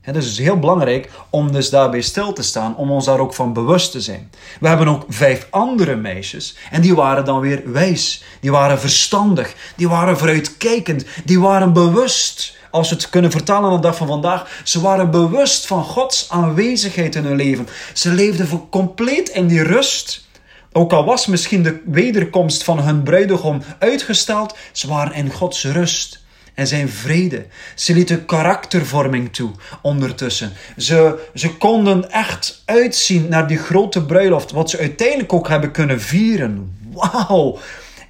Het 0.00 0.16
is 0.16 0.24
dus 0.24 0.38
heel 0.38 0.58
belangrijk 0.58 1.10
om 1.30 1.52
dus 1.52 1.70
daarbij 1.70 2.00
stil 2.00 2.32
te 2.32 2.42
staan, 2.42 2.76
om 2.76 2.90
ons 2.90 3.04
daar 3.04 3.18
ook 3.18 3.34
van 3.34 3.52
bewust 3.52 3.92
te 3.92 4.00
zijn. 4.00 4.30
We 4.60 4.68
hebben 4.68 4.88
ook 4.88 5.04
vijf 5.08 5.46
andere 5.50 5.96
meisjes 5.96 6.56
en 6.70 6.80
die 6.80 6.94
waren 6.94 7.24
dan 7.24 7.40
weer 7.40 7.72
wijs, 7.72 8.24
die 8.40 8.50
waren 8.50 8.80
verstandig, 8.80 9.54
die 9.76 9.88
waren 9.88 10.18
vooruitkijkend, 10.18 11.04
die 11.24 11.40
waren 11.40 11.72
bewust. 11.72 12.56
Als 12.70 12.88
we 12.88 12.94
het 12.94 13.10
kunnen 13.10 13.30
vertalen 13.30 13.70
aan 13.70 13.76
de 13.76 13.82
dag 13.82 13.96
van 13.96 14.06
vandaag, 14.06 14.60
ze 14.64 14.80
waren 14.80 15.10
bewust 15.10 15.66
van 15.66 15.84
Gods 15.84 16.30
aanwezigheid 16.30 17.14
in 17.14 17.24
hun 17.24 17.36
leven. 17.36 17.68
Ze 17.92 18.10
leefden 18.10 18.68
compleet 18.68 19.28
in 19.28 19.46
die 19.46 19.62
rust 19.62 20.24
ook 20.76 20.92
al 20.92 21.04
was 21.04 21.26
misschien 21.26 21.62
de 21.62 21.80
wederkomst 21.84 22.64
van 22.64 22.80
hun 22.80 23.02
bruidegom 23.02 23.62
uitgesteld, 23.78 24.56
ze 24.72 24.88
waren 24.88 25.14
in 25.14 25.30
Gods 25.30 25.64
rust 25.64 26.22
en 26.54 26.66
zijn 26.66 26.88
vrede. 26.88 27.46
Ze 27.74 27.94
lieten 27.94 28.24
karaktervorming 28.24 29.32
toe 29.32 29.50
ondertussen. 29.82 30.52
Ze, 30.76 31.28
ze 31.34 31.56
konden 31.56 32.10
echt 32.10 32.62
uitzien 32.64 33.28
naar 33.28 33.46
die 33.46 33.58
grote 33.58 34.04
bruiloft, 34.04 34.50
wat 34.50 34.70
ze 34.70 34.78
uiteindelijk 34.78 35.32
ook 35.32 35.48
hebben 35.48 35.70
kunnen 35.70 36.00
vieren. 36.00 36.78
Wauw! 36.92 37.58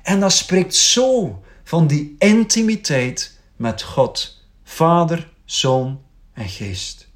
En 0.02 0.20
dat 0.20 0.32
spreekt 0.32 0.74
zo 0.74 1.42
van 1.64 1.86
die 1.86 2.14
intimiteit 2.18 3.38
met 3.56 3.82
God, 3.82 4.42
Vader, 4.64 5.28
Zoon 5.44 6.00
en 6.34 6.48
Geest. 6.48 7.08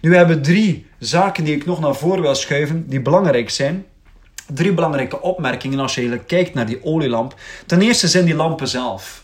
Nu 0.00 0.16
hebben 0.16 0.36
we 0.36 0.42
drie 0.42 0.86
zaken 0.98 1.44
die 1.44 1.54
ik 1.54 1.66
nog 1.66 1.80
naar 1.80 1.94
voren 1.94 2.22
wil 2.22 2.34
schuiven, 2.34 2.88
die 2.88 3.00
belangrijk 3.00 3.50
zijn 3.50 3.84
drie 4.54 4.74
belangrijke 4.74 5.20
opmerkingen 5.20 5.78
als 5.78 5.94
je 5.94 6.18
kijkt 6.18 6.54
naar 6.54 6.66
die 6.66 6.84
olielamp. 6.84 7.34
Ten 7.66 7.80
eerste 7.80 8.08
zijn 8.08 8.24
die 8.24 8.34
lampen 8.34 8.68
zelf. 8.68 9.22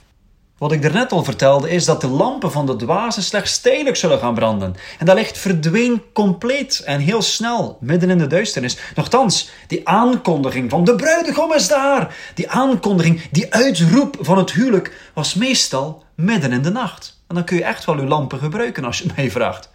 Wat 0.59 0.73
ik 0.73 0.83
daarnet 0.83 1.13
al 1.13 1.25
vertelde 1.25 1.71
is 1.71 1.85
dat 1.85 2.01
de 2.01 2.09
lampen 2.09 2.53
van 2.53 2.67
de 2.67 2.77
dwazen 2.77 3.23
slechts 3.23 3.61
tijdelijk 3.61 3.97
zullen 3.97 4.19
gaan 4.19 4.35
branden. 4.35 4.75
En 4.99 5.07
dat 5.07 5.17
licht 5.17 5.39
verdween 5.39 6.03
compleet 6.13 6.83
en 6.85 7.01
heel 7.01 7.23
snel 7.23 7.79
midden 7.81 8.11
in 8.11 8.19
de 8.19 8.27
duisternis. 8.27 8.79
Nochtans, 8.95 9.51
die 9.67 9.89
aankondiging 9.89 10.71
van 10.71 10.85
de 10.85 10.95
bruidegom 10.95 11.53
is 11.53 11.69
daar. 11.69 12.17
Die 12.35 12.51
aankondiging, 12.51 13.23
die 13.31 13.55
uitroep 13.55 14.17
van 14.21 14.39
het 14.39 14.53
huwelijk 14.53 15.11
was 15.15 15.35
meestal 15.35 16.05
midden 16.15 16.53
in 16.53 16.63
de 16.63 16.71
nacht. 16.71 17.21
En 17.27 17.35
dan 17.35 17.45
kun 17.45 17.57
je 17.57 17.65
echt 17.65 17.85
wel 17.85 17.99
uw 17.99 18.07
lampen 18.07 18.39
gebruiken 18.39 18.85
als 18.85 18.99
je 18.99 19.05
het 19.05 19.17
mij 19.17 19.31
vraagt. 19.31 19.71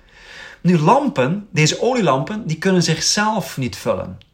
Nu 0.61 0.79
lampen, 0.79 1.47
deze 1.51 1.81
olielampen, 1.81 2.47
die 2.47 2.57
kunnen 2.57 2.83
zichzelf 2.83 3.57
niet 3.57 3.75
vullen 3.75 4.29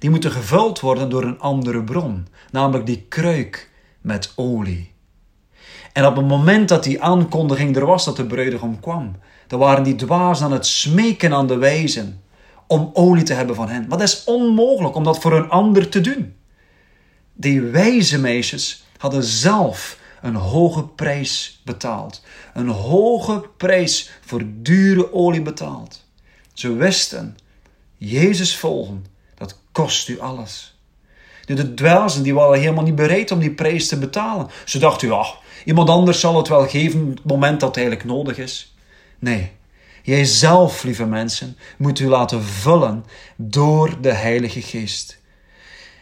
die 0.00 0.10
moeten 0.10 0.30
gevuld 0.30 0.80
worden 0.80 1.08
door 1.08 1.22
een 1.22 1.40
andere 1.40 1.84
bron, 1.84 2.26
namelijk 2.50 2.86
die 2.86 3.06
kruik 3.08 3.70
met 4.00 4.32
olie. 4.36 4.92
En 5.92 6.06
op 6.06 6.16
het 6.16 6.26
moment 6.26 6.68
dat 6.68 6.84
die 6.84 7.02
aankondiging 7.02 7.76
er 7.76 7.86
was 7.86 8.04
dat 8.04 8.16
de 8.16 8.26
bruidegom 8.26 8.80
kwam, 8.80 9.16
dan 9.46 9.58
waren 9.58 9.84
die 9.84 9.94
dwaas 9.94 10.42
aan 10.42 10.52
het 10.52 10.66
smeken 10.66 11.32
aan 11.32 11.46
de 11.46 11.56
wijzen 11.56 12.22
om 12.66 12.90
olie 12.92 13.22
te 13.22 13.32
hebben 13.32 13.56
van 13.56 13.68
hen. 13.68 13.88
Dat 13.88 14.00
is 14.00 14.24
onmogelijk 14.24 14.94
om 14.94 15.04
dat 15.04 15.18
voor 15.18 15.32
een 15.32 15.48
ander 15.48 15.88
te 15.88 16.00
doen. 16.00 16.34
Die 17.32 17.60
wijze 17.60 18.18
meisjes 18.18 18.84
hadden 18.96 19.24
zelf 19.24 19.98
een 20.22 20.34
hoge 20.34 20.84
prijs 20.84 21.60
betaald. 21.64 22.22
Een 22.54 22.68
hoge 22.68 23.44
prijs 23.56 24.10
voor 24.20 24.42
dure 24.46 25.12
olie 25.12 25.42
betaald. 25.42 26.04
Ze 26.52 26.74
wisten, 26.74 27.36
Jezus 27.96 28.56
volgen 28.56 29.04
kost 29.72 30.08
u 30.08 30.20
alles. 30.20 30.78
De 31.44 31.74
dwazen 31.74 32.22
die 32.22 32.34
waren 32.34 32.58
helemaal 32.58 32.84
niet 32.84 32.94
bereid 32.94 33.30
om 33.30 33.38
die 33.38 33.50
prijs 33.50 33.88
te 33.88 33.98
betalen. 33.98 34.48
Ze 34.64 34.78
dachten, 34.78 35.08
ja, 35.08 35.26
iemand 35.64 35.88
anders 35.88 36.20
zal 36.20 36.36
het 36.36 36.48
wel 36.48 36.66
geven 36.68 37.00
op 37.02 37.16
het 37.16 37.24
moment 37.24 37.60
dat 37.60 37.68
het 37.68 37.78
eigenlijk 37.78 38.06
nodig 38.06 38.38
is. 38.38 38.74
Nee, 39.18 39.50
jij 40.02 40.24
zelf, 40.24 40.82
lieve 40.82 41.06
mensen, 41.06 41.56
moet 41.78 41.98
u 41.98 42.08
laten 42.08 42.42
vullen 42.42 43.04
door 43.36 44.00
de 44.00 44.12
Heilige 44.12 44.62
Geest. 44.62 45.18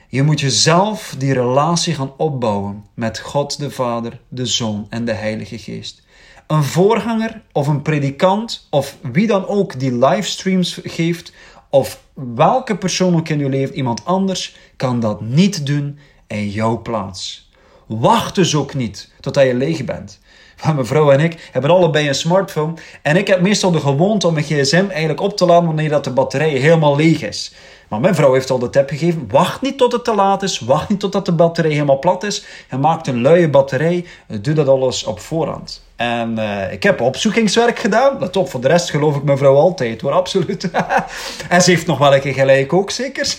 Je 0.09 0.23
moet 0.23 0.41
jezelf 0.41 1.15
die 1.19 1.33
relatie 1.33 1.95
gaan 1.95 2.13
opbouwen 2.17 2.85
met 2.95 3.19
God 3.19 3.59
de 3.59 3.71
Vader, 3.71 4.21
de 4.29 4.47
Zoon 4.47 4.87
en 4.91 5.05
de 5.05 5.13
Heilige 5.13 5.59
Geest. 5.59 6.03
Een 6.47 6.65
voorganger 6.65 7.43
of 7.53 7.67
een 7.67 7.83
predikant 7.83 8.67
of 8.71 8.97
wie 9.13 9.27
dan 9.27 9.47
ook 9.47 9.81
die 9.81 9.99
livestreams 9.99 10.81
geeft, 10.83 11.33
of 11.71 12.03
welke 12.35 12.77
persoon 12.77 13.17
ook 13.17 13.29
in 13.29 13.39
je 13.39 13.49
leven, 13.49 13.75
iemand 13.75 14.05
anders, 14.05 14.57
kan 14.77 15.01
dat 15.01 15.21
niet 15.21 15.67
doen 15.67 15.99
in 16.27 16.49
jouw 16.49 16.83
plaats. 16.83 17.51
Wacht 17.87 18.35
dus 18.35 18.55
ook 18.55 18.75
niet 18.75 19.13
totdat 19.21 19.45
je 19.45 19.55
leeg 19.55 19.85
bent. 19.85 20.21
Maar 20.65 20.75
mijn 20.75 20.87
vrouw 20.87 21.11
en 21.11 21.21
ik 21.21 21.49
hebben 21.53 21.71
allebei 21.71 22.09
een 22.09 22.15
smartphone. 22.15 22.75
En 23.03 23.17
ik 23.17 23.27
heb 23.27 23.41
meestal 23.41 23.71
de 23.71 23.81
gewoonte 23.81 24.27
om 24.27 24.33
mijn 24.33 24.45
gsm 24.45 24.85
eigenlijk 24.89 25.21
op 25.21 25.37
te 25.37 25.47
laden 25.47 25.67
wanneer 25.67 25.89
dat 25.89 26.05
de 26.05 26.13
batterij 26.13 26.51
helemaal 26.51 26.97
leeg 26.97 27.23
is. 27.23 27.55
Maar 27.89 28.01
mijn 28.01 28.15
vrouw 28.15 28.33
heeft 28.33 28.51
al 28.51 28.59
de 28.59 28.71
tip 28.71 28.89
gegeven: 28.89 29.29
wacht 29.31 29.61
niet 29.61 29.79
tot 29.79 29.93
het 29.93 30.05
te 30.05 30.15
laat 30.15 30.43
is, 30.43 30.59
wacht 30.59 30.89
niet 30.89 31.01
totdat 31.01 31.27
de 31.27 31.33
batterij 31.33 31.71
helemaal 31.71 31.99
plat 31.99 32.23
is. 32.23 32.45
En 32.69 32.81
maak 32.81 33.07
een 33.07 33.21
luie 33.21 33.51
batterij, 33.51 34.07
doe 34.41 34.55
dat 34.55 34.69
alles 34.69 35.05
op 35.05 35.21
voorhand. 35.21 35.87
En 35.99 36.39
uh, 36.39 36.73
ik 36.73 36.83
heb 36.83 37.01
opzoekingswerk 37.01 37.79
gedaan. 37.79 38.19
Let 38.19 38.37
op, 38.37 38.51
voor 38.51 38.61
de 38.61 38.69
rest 38.69 38.91
geloof 38.91 39.17
ik 39.17 39.23
mijn 39.23 39.39
vrouw 39.39 39.55
altijd 39.55 40.01
hoor, 40.01 40.13
absoluut. 40.13 40.71
en 41.49 41.63
ze 41.63 41.71
heeft 41.71 41.87
nog 41.87 41.99
wel 41.99 42.15
een 42.15 42.21
keer 42.21 42.35
gelijk 42.35 42.73
ook, 42.73 42.91
zeker. 42.91 43.35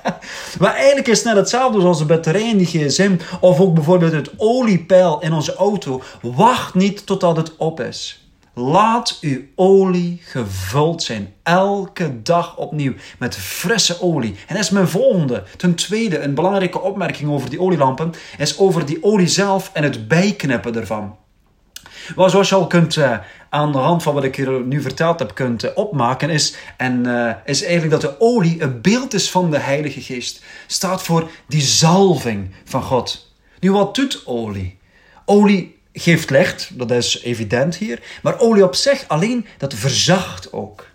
maar 0.60 0.74
eigenlijk 0.74 1.08
is 1.08 1.16
het 1.16 1.26
net 1.26 1.36
hetzelfde 1.36 1.80
zoals 1.80 1.98
de 1.98 2.04
batterij 2.04 2.48
in 2.48 2.56
die 2.56 2.66
gsm. 2.66 3.16
Of 3.40 3.60
ook 3.60 3.74
bijvoorbeeld 3.74 4.12
het 4.12 4.30
oliepeil 4.36 5.20
in 5.20 5.32
onze 5.32 5.54
auto. 5.54 6.02
Wacht 6.22 6.74
niet 6.74 7.06
totdat 7.06 7.36
het 7.36 7.56
op 7.56 7.80
is. 7.80 8.26
Laat 8.54 9.18
uw 9.20 9.40
olie 9.54 10.20
gevuld 10.24 11.02
zijn. 11.02 11.32
Elke 11.42 12.22
dag 12.22 12.56
opnieuw 12.56 12.94
met 13.18 13.36
frisse 13.36 14.02
olie. 14.02 14.34
En 14.46 14.54
dat 14.54 14.64
is 14.64 14.70
mijn 14.70 14.88
volgende. 14.88 15.42
Ten 15.56 15.74
tweede, 15.74 16.18
een 16.18 16.34
belangrijke 16.34 16.80
opmerking 16.80 17.30
over 17.30 17.50
die 17.50 17.60
olielampen 17.60 18.12
is 18.38 18.58
over 18.58 18.86
die 18.86 19.02
olie 19.02 19.28
zelf 19.28 19.70
en 19.72 19.82
het 19.82 20.08
bijknippen 20.08 20.76
ervan. 20.76 21.20
Wel, 22.16 22.30
zoals 22.30 22.48
je 22.48 22.54
al 22.54 22.66
kunt 22.66 22.96
uh, 22.96 23.18
aan 23.48 23.72
de 23.72 23.78
hand 23.78 24.02
van 24.02 24.14
wat 24.14 24.24
ik 24.24 24.36
hier 24.36 24.60
nu 24.60 24.80
verteld 24.82 25.18
heb 25.18 25.34
kunt 25.34 25.64
uh, 25.64 25.70
opmaken, 25.74 26.30
is, 26.30 26.54
en, 26.76 27.06
uh, 27.06 27.32
is 27.44 27.62
eigenlijk 27.62 27.92
dat 27.92 28.00
de 28.00 28.20
olie 28.20 28.62
een 28.62 28.80
beeld 28.80 29.14
is 29.14 29.30
van 29.30 29.50
de 29.50 29.58
Heilige 29.58 30.00
Geest. 30.00 30.42
Staat 30.66 31.02
voor 31.02 31.30
die 31.46 31.62
zalving 31.62 32.50
van 32.64 32.82
God. 32.82 33.34
Nu, 33.60 33.72
wat 33.72 33.94
doet 33.94 34.22
olie? 34.26 34.78
Olie 35.24 35.80
geeft 35.92 36.30
licht, 36.30 36.78
dat 36.78 36.90
is 36.90 37.22
evident 37.22 37.76
hier. 37.76 38.02
Maar 38.22 38.38
olie 38.38 38.64
op 38.64 38.74
zich 38.74 39.04
alleen, 39.08 39.46
dat 39.58 39.74
verzacht 39.74 40.52
ook. 40.52 40.86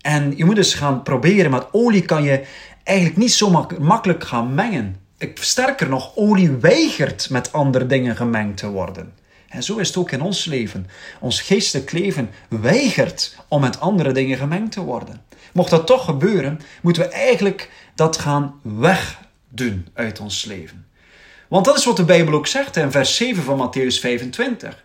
En 0.00 0.36
je 0.36 0.44
moet 0.44 0.56
dus 0.56 0.74
gaan 0.74 1.02
proberen, 1.02 1.50
maar 1.50 1.66
olie 1.72 2.02
kan 2.02 2.22
je 2.22 2.44
eigenlijk 2.84 3.18
niet 3.18 3.32
zo 3.32 3.66
makkelijk 3.78 4.24
gaan 4.24 4.54
mengen. 4.54 4.96
Sterker 5.34 5.88
nog, 5.88 6.12
olie 6.14 6.50
weigert 6.50 7.30
met 7.30 7.52
andere 7.52 7.86
dingen 7.86 8.16
gemengd 8.16 8.56
te 8.56 8.68
worden. 8.68 9.12
En 9.48 9.62
zo 9.62 9.76
is 9.76 9.88
het 9.88 9.96
ook 9.96 10.10
in 10.10 10.20
ons 10.20 10.44
leven. 10.44 10.86
Ons 11.20 11.40
geestelijk 11.40 11.92
leven 11.92 12.30
weigert 12.48 13.36
om 13.48 13.60
met 13.60 13.80
andere 13.80 14.12
dingen 14.12 14.38
gemengd 14.38 14.72
te 14.72 14.80
worden. 14.80 15.24
Mocht 15.52 15.70
dat 15.70 15.86
toch 15.86 16.04
gebeuren, 16.04 16.60
moeten 16.82 17.02
we 17.02 17.08
eigenlijk 17.08 17.70
dat 17.94 18.18
gaan 18.18 18.60
wegdoen 18.62 19.86
uit 19.94 20.20
ons 20.20 20.44
leven. 20.44 20.86
Want 21.48 21.64
dat 21.64 21.78
is 21.78 21.84
wat 21.84 21.96
de 21.96 22.04
Bijbel 22.04 22.34
ook 22.34 22.46
zegt 22.46 22.76
in 22.76 22.90
vers 22.90 23.16
7 23.16 23.42
van 23.42 23.70
Matthäus 23.70 24.00
25. 24.00 24.84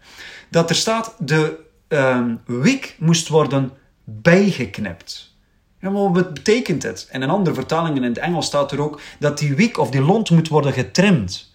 Dat 0.50 0.70
er 0.70 0.75
staat, 0.75 1.15
de 1.18 1.60
um, 1.88 2.41
wiek 2.46 2.96
moest 3.00 3.27
worden 3.27 3.72
bijgeknipt. 4.03 5.36
Ja, 5.80 5.89
maar 5.89 6.12
wat 6.12 6.34
betekent 6.34 6.84
het? 6.84 7.08
En 7.10 7.22
in 7.22 7.30
andere 7.30 7.56
vertalingen 7.56 8.03
in 8.03 8.10
het 8.10 8.18
Engels 8.18 8.46
staat 8.46 8.72
er 8.72 8.82
ook 8.82 9.01
dat 9.20 9.38
die 9.38 9.56
wiek 9.56 9.77
of 9.77 9.89
die 9.89 10.01
lont 10.01 10.30
moet 10.30 10.48
worden 10.48 10.74
getrimd. 10.74 11.50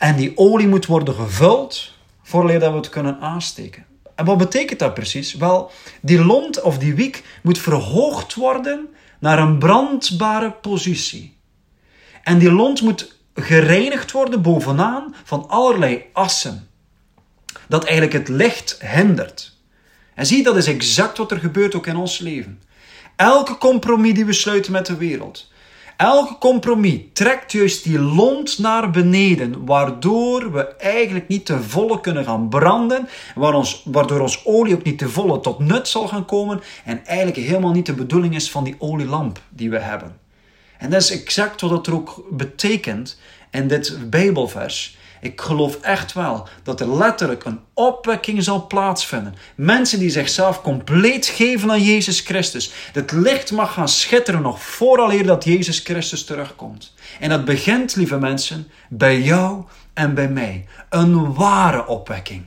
En 0.00 0.16
die 0.16 0.36
olie 0.36 0.68
moet 0.68 0.86
worden 0.86 1.14
gevuld 1.14 1.92
voordat 2.22 2.70
we 2.70 2.76
het 2.76 2.88
kunnen 2.88 3.20
aansteken. 3.20 3.86
En 4.14 4.24
wat 4.24 4.38
betekent 4.38 4.78
dat 4.78 4.94
precies? 4.94 5.34
Wel, 5.34 5.70
die 6.00 6.24
lont 6.24 6.62
of 6.62 6.78
die 6.78 6.94
wiek 6.94 7.24
moet 7.42 7.58
verhoogd 7.58 8.34
worden 8.34 8.88
naar 9.18 9.38
een 9.38 9.58
brandbare 9.58 10.50
positie. 10.50 11.36
En 12.22 12.38
die 12.38 12.52
lont 12.52 12.82
moet 12.82 13.16
gereinigd 13.34 14.12
worden 14.12 14.42
bovenaan 14.42 15.14
van 15.24 15.48
allerlei 15.48 16.04
assen. 16.12 16.68
Dat 17.68 17.84
eigenlijk 17.84 18.12
het 18.12 18.28
licht 18.28 18.80
hindert. 18.82 19.56
En 20.14 20.26
zie, 20.26 20.42
dat 20.42 20.56
is 20.56 20.66
exact 20.66 21.18
wat 21.18 21.30
er 21.30 21.38
gebeurt 21.38 21.74
ook 21.74 21.86
in 21.86 21.96
ons 21.96 22.18
leven. 22.18 22.62
Elke 23.16 23.58
compromis 23.58 24.14
die 24.14 24.24
we 24.24 24.32
sluiten 24.32 24.72
met 24.72 24.86
de 24.86 24.96
wereld, 24.96 25.49
Elke 26.00 26.38
compromis 26.38 27.00
trekt 27.12 27.52
juist 27.52 27.84
die 27.84 27.98
lont 27.98 28.58
naar 28.58 28.90
beneden, 28.90 29.64
waardoor 29.64 30.52
we 30.52 30.66
eigenlijk 30.76 31.28
niet 31.28 31.46
te 31.46 31.62
volle 31.62 32.00
kunnen 32.00 32.24
gaan 32.24 32.48
branden, 32.48 33.08
waardoor 33.84 34.20
ons 34.20 34.46
olie 34.46 34.74
ook 34.74 34.82
niet 34.82 34.98
te 34.98 35.08
volle 35.08 35.40
tot 35.40 35.58
nut 35.58 35.88
zal 35.88 36.08
gaan 36.08 36.24
komen 36.24 36.60
en 36.84 37.06
eigenlijk 37.06 37.46
helemaal 37.46 37.72
niet 37.72 37.86
de 37.86 37.92
bedoeling 37.94 38.34
is 38.34 38.50
van 38.50 38.64
die 38.64 38.76
olielamp 38.78 39.40
die 39.48 39.70
we 39.70 39.78
hebben. 39.78 40.16
En 40.78 40.90
dat 40.90 41.00
is 41.00 41.10
exact 41.10 41.60
wat 41.60 41.70
het 41.70 41.86
er 41.86 41.94
ook 41.94 42.24
betekent 42.30 43.18
in 43.50 43.68
dit 43.68 44.10
Bijbelvers. 44.10 44.98
Ik 45.20 45.40
geloof 45.40 45.80
echt 45.80 46.12
wel 46.12 46.48
dat 46.62 46.80
er 46.80 46.96
letterlijk 46.96 47.44
een 47.44 47.60
opwekking 47.74 48.42
zal 48.42 48.66
plaatsvinden. 48.66 49.34
Mensen 49.54 49.98
die 49.98 50.10
zichzelf 50.10 50.62
compleet 50.62 51.26
geven 51.26 51.70
aan 51.70 51.82
Jezus 51.82 52.20
Christus. 52.20 52.72
Het 52.92 53.12
licht 53.12 53.52
mag 53.52 53.72
gaan 53.72 53.88
schitteren 53.88 54.42
nog 54.42 54.62
vooraleer 54.62 55.26
dat 55.26 55.44
Jezus 55.44 55.78
Christus 55.78 56.24
terugkomt. 56.24 56.94
En 57.20 57.28
dat 57.28 57.44
begint, 57.44 57.96
lieve 57.96 58.18
mensen, 58.18 58.68
bij 58.88 59.20
jou 59.20 59.64
en 59.94 60.14
bij 60.14 60.28
mij. 60.28 60.66
Een 60.88 61.34
ware 61.34 61.86
opwekking. 61.86 62.44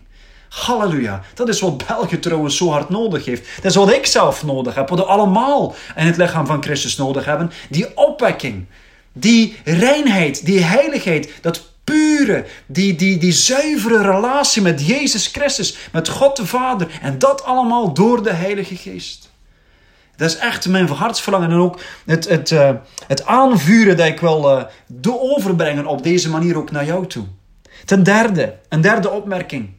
Halleluja. 0.50 1.22
Dat 1.34 1.50
is 1.50 1.60
wat 1.60 1.88
België 1.88 2.20
trouwens 2.20 2.58
zo 2.58 2.70
hard 2.70 2.90
nodig 2.90 3.26
heeft. 3.26 3.56
Dat 3.56 3.66
is 3.66 3.76
wat 3.76 3.92
ik 3.92 4.06
zelf 4.06 4.44
nodig 4.44 4.76
heb. 4.76 4.90
Wat 4.90 5.00
we 5.00 5.06
allemaal 5.06 5.76
in 5.96 6.06
het 6.06 6.18
lichaam 6.18 6.46
van 6.46 6.64
Christus 6.64 6.98
nodig 6.98 7.26
hebben. 7.26 7.52
Die 7.70 7.98
opwekking. 7.98 8.66
Die 9.14 9.58
reinheid, 9.64 10.46
die 10.46 10.64
heiligheid, 10.64 11.32
dat 11.42 11.73
die, 12.66 12.96
die, 12.96 13.18
die 13.18 13.32
zuivere 13.32 14.02
relatie 14.02 14.62
met 14.62 14.88
Jezus 14.88 15.28
Christus, 15.28 15.78
met 15.92 16.10
God 16.10 16.36
de 16.36 16.46
Vader. 16.46 17.00
En 17.02 17.20
dat 17.20 17.44
allemaal 17.44 17.94
door 17.94 18.24
de 18.24 18.34
Heilige 18.34 18.76
Geest. 18.76 19.32
Dat 20.16 20.30
is 20.30 20.38
echt 20.38 20.68
mijn 20.68 20.88
hartsverlangen 20.88 21.52
en 21.52 21.58
ook 21.58 21.80
het, 22.06 22.30
het, 22.30 22.52
uh, 22.52 22.70
het 23.08 23.26
aanvuren 23.26 23.98
dat 23.98 24.08
ik 24.08 24.20
wil 24.20 24.68
uh, 25.04 25.14
overbrengen 25.22 25.86
op 25.86 26.04
deze 26.04 26.30
manier 26.30 26.58
ook 26.58 26.72
naar 26.72 26.86
jou 26.86 27.08
toe. 27.08 27.26
Ten 27.86 28.04
derde, 28.04 28.56
een 28.70 28.82
derde 28.82 29.10
opmerking. 29.10 29.70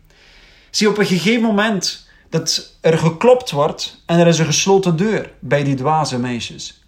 Zie 0.71 0.89
op 0.89 0.99
een 0.99 1.07
gegeven 1.07 1.43
moment 1.43 2.09
dat 2.31 2.77
er 2.81 2.99
geklopt 2.99 3.51
wordt 3.51 4.03
en 4.07 4.19
er 4.19 4.27
is 4.27 4.39
een 4.39 4.47
gesloten 4.47 4.97
deur 4.97 5.33
bij 5.39 5.65
die 5.65 5.75
dwaze 5.75 6.19
meisjes. 6.19 6.85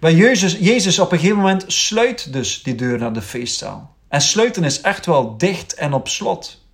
Bij 0.00 0.14
Jezus, 0.14 0.56
Jezus 0.60 0.98
op 0.98 1.12
een 1.12 1.18
gegeven 1.18 1.38
moment 1.38 1.64
sluit 1.66 2.32
dus 2.32 2.62
die 2.62 2.74
deur 2.74 2.98
naar 2.98 3.12
de 3.12 3.22
feestzaal. 3.22 3.96
En 4.10 4.20
sluiten 4.20 4.64
is 4.64 4.80
echt 4.80 5.06
wel 5.06 5.36
dicht 5.38 5.74
en 5.74 5.92
op 5.92 6.08
slot. 6.08 6.64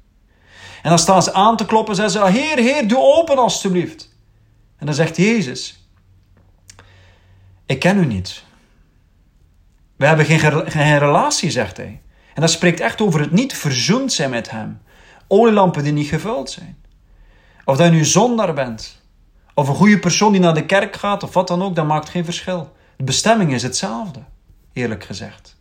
En 0.83 0.89
dan 0.89 0.99
staan 0.99 1.23
ze 1.23 1.33
aan 1.33 1.57
te 1.57 1.67
kloppen 1.67 1.99
en 1.99 2.11
zeggen 2.11 2.33
ze: 2.33 2.39
Heer, 2.39 2.59
Heer, 2.59 2.89
doe 2.89 2.99
open 2.99 3.39
alstublieft. 3.39 4.17
En 4.79 4.87
dan 4.87 4.95
zegt 4.95 5.17
Jezus: 5.17 5.89
Ik 7.67 7.79
ken 7.79 7.99
u 7.99 8.07
niet. 8.07 8.43
We 9.97 10.07
hebben 10.07 10.27
geen, 10.27 10.71
geen 10.71 10.99
relatie, 10.99 11.51
zegt 11.51 11.77
hij. 11.77 12.03
En 12.35 12.41
dat 12.41 12.51
spreekt 12.51 12.81
echt 12.81 13.01
over 13.01 13.21
het 13.21 13.33
niet 13.33 13.55
verzoend 13.55 14.13
zijn 14.13 14.31
met 14.31 14.51
hem. 14.51 14.81
Olielampen 15.29 15.83
die 15.83 15.93
niet 15.93 16.09
gevuld 16.09 16.51
zijn. 16.51 16.85
Of 17.65 17.77
dat 17.77 17.87
je 17.87 17.93
nu 17.93 18.05
zondaar 18.05 18.55
bent. 18.55 19.03
Of 19.55 19.69
een 19.69 19.75
goede 19.75 19.99
persoon 19.99 20.33
die 20.33 20.41
naar 20.41 20.55
de 20.55 20.67
kerk 20.67 20.97
gaat, 20.97 21.23
of 21.23 21.35
wat 21.35 21.49
dan 21.49 21.63
ook, 21.63 21.75
dat 21.75 21.87
maakt 21.87 22.09
geen 22.09 22.25
verschil. 22.25 22.73
De 22.97 23.05
bestemming 23.05 23.53
is 23.53 23.63
hetzelfde, 23.63 24.21
eerlijk 24.73 25.05
gezegd. 25.05 25.56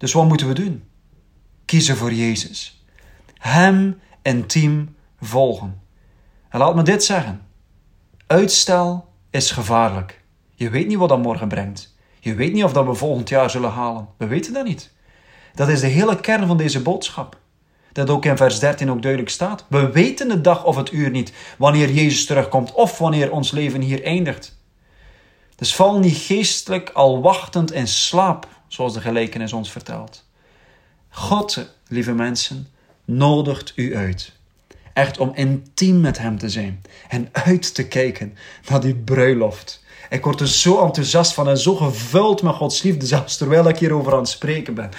Dus 0.00 0.12
wat 0.12 0.28
moeten 0.28 0.46
we 0.48 0.54
doen? 0.54 0.84
Kiezen 1.64 1.96
voor 1.96 2.12
Jezus. 2.12 2.84
Hem 3.38 4.00
intiem 4.22 4.96
volgen. 5.20 5.80
En 6.48 6.58
laat 6.58 6.74
me 6.74 6.82
dit 6.82 7.04
zeggen. 7.04 7.46
Uitstel 8.26 9.08
is 9.30 9.50
gevaarlijk. 9.50 10.24
Je 10.54 10.70
weet 10.70 10.86
niet 10.86 10.96
wat 10.96 11.08
dat 11.08 11.22
morgen 11.22 11.48
brengt. 11.48 11.96
Je 12.20 12.34
weet 12.34 12.52
niet 12.52 12.64
of 12.64 12.72
dat 12.72 12.86
we 12.86 12.94
volgend 12.94 13.28
jaar 13.28 13.50
zullen 13.50 13.70
halen. 13.70 14.08
We 14.16 14.26
weten 14.26 14.52
dat 14.52 14.64
niet. 14.64 14.92
Dat 15.54 15.68
is 15.68 15.80
de 15.80 15.86
hele 15.86 16.20
kern 16.20 16.46
van 16.46 16.56
deze 16.56 16.82
boodschap. 16.82 17.38
Dat 17.92 18.10
ook 18.10 18.24
in 18.24 18.36
vers 18.36 18.58
13 18.58 18.90
ook 18.90 19.02
duidelijk 19.02 19.30
staat. 19.30 19.64
We 19.68 19.90
weten 19.90 20.28
de 20.28 20.40
dag 20.40 20.64
of 20.64 20.76
het 20.76 20.92
uur 20.92 21.10
niet 21.10 21.32
wanneer 21.58 21.90
Jezus 21.90 22.26
terugkomt 22.26 22.72
of 22.72 22.98
wanneer 22.98 23.32
ons 23.32 23.50
leven 23.50 23.80
hier 23.80 24.02
eindigt. 24.04 24.58
Dus 25.56 25.74
val 25.74 25.98
niet 25.98 26.16
geestelijk 26.16 26.90
al 26.90 27.20
wachtend 27.22 27.72
in 27.72 27.88
slaap, 27.88 28.48
zoals 28.70 28.92
de 28.92 29.00
gelijkenis 29.00 29.52
ons 29.52 29.70
vertelt. 29.70 30.24
God, 31.08 31.66
lieve 31.88 32.12
mensen, 32.12 32.68
nodigt 33.04 33.72
u 33.76 33.96
uit. 33.96 34.32
Echt 34.92 35.18
om 35.18 35.32
intiem 35.34 36.00
met 36.00 36.18
Hem 36.18 36.38
te 36.38 36.48
zijn 36.48 36.82
en 37.08 37.28
uit 37.32 37.74
te 37.74 37.88
kijken 37.88 38.36
naar 38.68 38.80
die 38.80 38.94
bruiloft. 38.94 39.84
Ik 40.10 40.24
word 40.24 40.40
er 40.40 40.48
zo 40.48 40.84
enthousiast 40.84 41.32
van 41.32 41.48
en 41.48 41.58
zo 41.58 41.74
gevuld 41.74 42.42
met 42.42 42.54
Gods 42.54 42.82
liefde, 42.82 43.06
zelfs 43.06 43.36
terwijl 43.36 43.68
ik 43.68 43.78
hierover 43.78 44.12
aan 44.12 44.18
het 44.18 44.28
spreken 44.28 44.74
ben. 44.74 44.90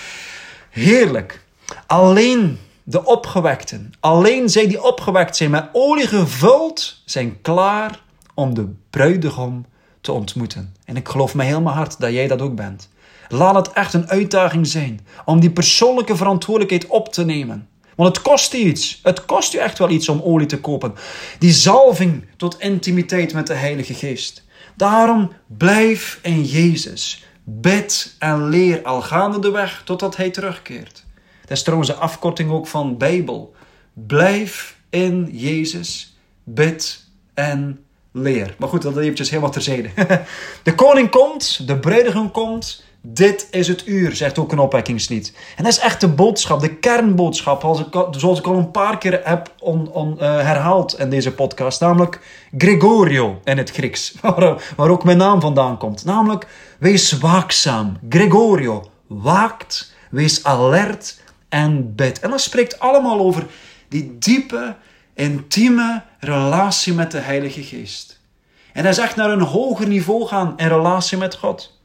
Heerlijk. 0.70 1.44
Alleen 1.88 2.60
de 2.84 3.06
opgewekten, 3.06 3.94
alleen 4.00 4.50
zij 4.50 4.68
die 4.68 4.84
opgewekt 4.84 5.36
zijn 5.36 5.52
met 5.52 5.70
olie 5.72 6.08
gevuld, 6.08 7.02
zijn 7.06 7.42
klaar 7.42 8.04
om 8.34 8.54
de 8.54 8.74
bruidegom 8.90 9.66
te 10.02 10.12
ontmoeten. 10.12 10.76
En 10.86 10.96
ik 10.96 11.10
geloof 11.10 11.36
me 11.36 11.44
heel 11.44 11.62
mijn 11.62 11.76
hart 11.76 12.00
dat 12.00 12.12
jij 12.12 12.28
dat 12.28 12.42
ook 12.42 12.56
bent. 12.56 12.90
Laat 13.32 13.56
het 13.56 13.72
echt 13.72 13.94
een 13.94 14.10
uitdaging 14.10 14.68
zijn 14.68 15.00
om 15.26 15.40
die 15.40 15.52
persoonlijke 15.52 16.16
verantwoordelijkheid 16.16 16.88
op 16.88 17.14
te 17.14 17.26
nemen. 17.26 17.70
Want 17.96 18.16
het 18.16 18.26
kost 18.26 18.54
iets. 18.54 19.00
Het 19.04 19.26
kost 19.26 19.52
je 19.52 19.60
echt 19.60 19.78
wel 19.78 19.90
iets 19.90 20.10
om 20.10 20.22
olie 20.22 20.48
te 20.48 20.60
kopen. 20.60 20.94
Die 21.40 21.52
zalving 21.52 22.26
tot 22.38 22.60
intimiteit 22.60 23.34
met 23.34 23.48
de 23.48 23.54
Heilige 23.54 23.94
Geest. 23.94 24.44
Daarom 24.76 25.32
blijf 25.58 26.20
in 26.22 26.44
Jezus. 26.44 27.26
Bid 27.44 28.16
en 28.20 28.50
leer 28.50 28.82
al 28.84 29.02
gaande 29.02 29.40
de 29.40 29.52
weg 29.52 29.82
totdat 29.86 30.18
Hij 30.18 30.30
terugkeert. 30.30 31.06
Dat 31.42 31.58
is 31.58 31.64
trouwens 31.64 31.90
de 31.90 31.96
afkorting 31.96 32.52
ook 32.52 32.68
van 32.68 32.98
Bijbel. 32.98 33.56
Blijf 33.94 34.78
in 34.90 35.30
Jezus. 35.32 36.18
Bid 36.44 37.06
en 37.34 37.86
leer. 38.12 38.56
Maar 38.58 38.70
goed, 38.70 38.82
dat 38.82 38.98
eventjes 38.98 39.30
helemaal 39.30 39.52
terzijde. 39.52 39.90
De 40.64 40.76
koning 40.76 41.10
komt, 41.10 41.68
de 41.68 41.80
bruidegom 41.80 42.32
komt. 42.32 42.84
Dit 43.04 43.48
is 43.52 43.68
het 43.68 43.88
uur, 43.88 44.16
zegt 44.16 44.40
ook 44.40 44.52
een 44.52 44.60
opwekkingslied. 44.60 45.34
En 45.56 45.64
dat 45.64 45.74
is 45.74 45.80
echt 45.80 46.02
de 46.02 46.08
boodschap, 46.08 46.60
de 46.60 46.76
kernboodschap, 46.76 47.62
zoals 48.12 48.40
ik 48.40 48.46
al 48.46 48.56
een 48.56 48.72
paar 48.72 48.98
keer 48.98 49.22
heb 49.24 49.54
on, 49.60 49.92
on, 49.92 50.14
uh, 50.14 50.20
herhaald 50.20 51.00
in 51.00 51.10
deze 51.10 51.34
podcast. 51.34 51.80
Namelijk 51.80 52.20
Gregorio 52.58 53.42
in 53.44 53.58
het 53.58 53.72
Grieks, 53.72 54.14
waar, 54.22 54.74
waar 54.76 54.90
ook 54.90 55.04
mijn 55.04 55.18
naam 55.18 55.42
vandaan 55.42 55.78
komt. 55.78 56.06
Namelijk, 56.06 56.48
wees 56.80 57.12
waakzaam. 57.12 57.98
Gregorio, 58.10 58.90
waakt, 59.08 59.94
wees 60.10 60.44
alert 60.44 61.22
en 61.50 61.96
bid. 61.96 62.20
En 62.20 62.30
dat 62.30 62.42
spreekt 62.42 62.80
allemaal 62.80 63.20
over 63.20 63.46
die 63.88 64.18
diepe, 64.20 64.76
intieme 65.14 66.04
relatie 66.20 66.94
met 66.94 67.12
de 67.12 67.20
Heilige 67.20 67.64
Geest. 67.64 68.20
En 68.74 68.84
hij 68.84 68.94
zegt 68.94 69.16
naar 69.16 69.30
een 69.30 69.42
hoger 69.42 69.88
niveau 69.88 70.28
gaan 70.28 70.54
in 70.58 70.68
relatie 70.68 71.18
met 71.18 71.36
God. 71.36 71.80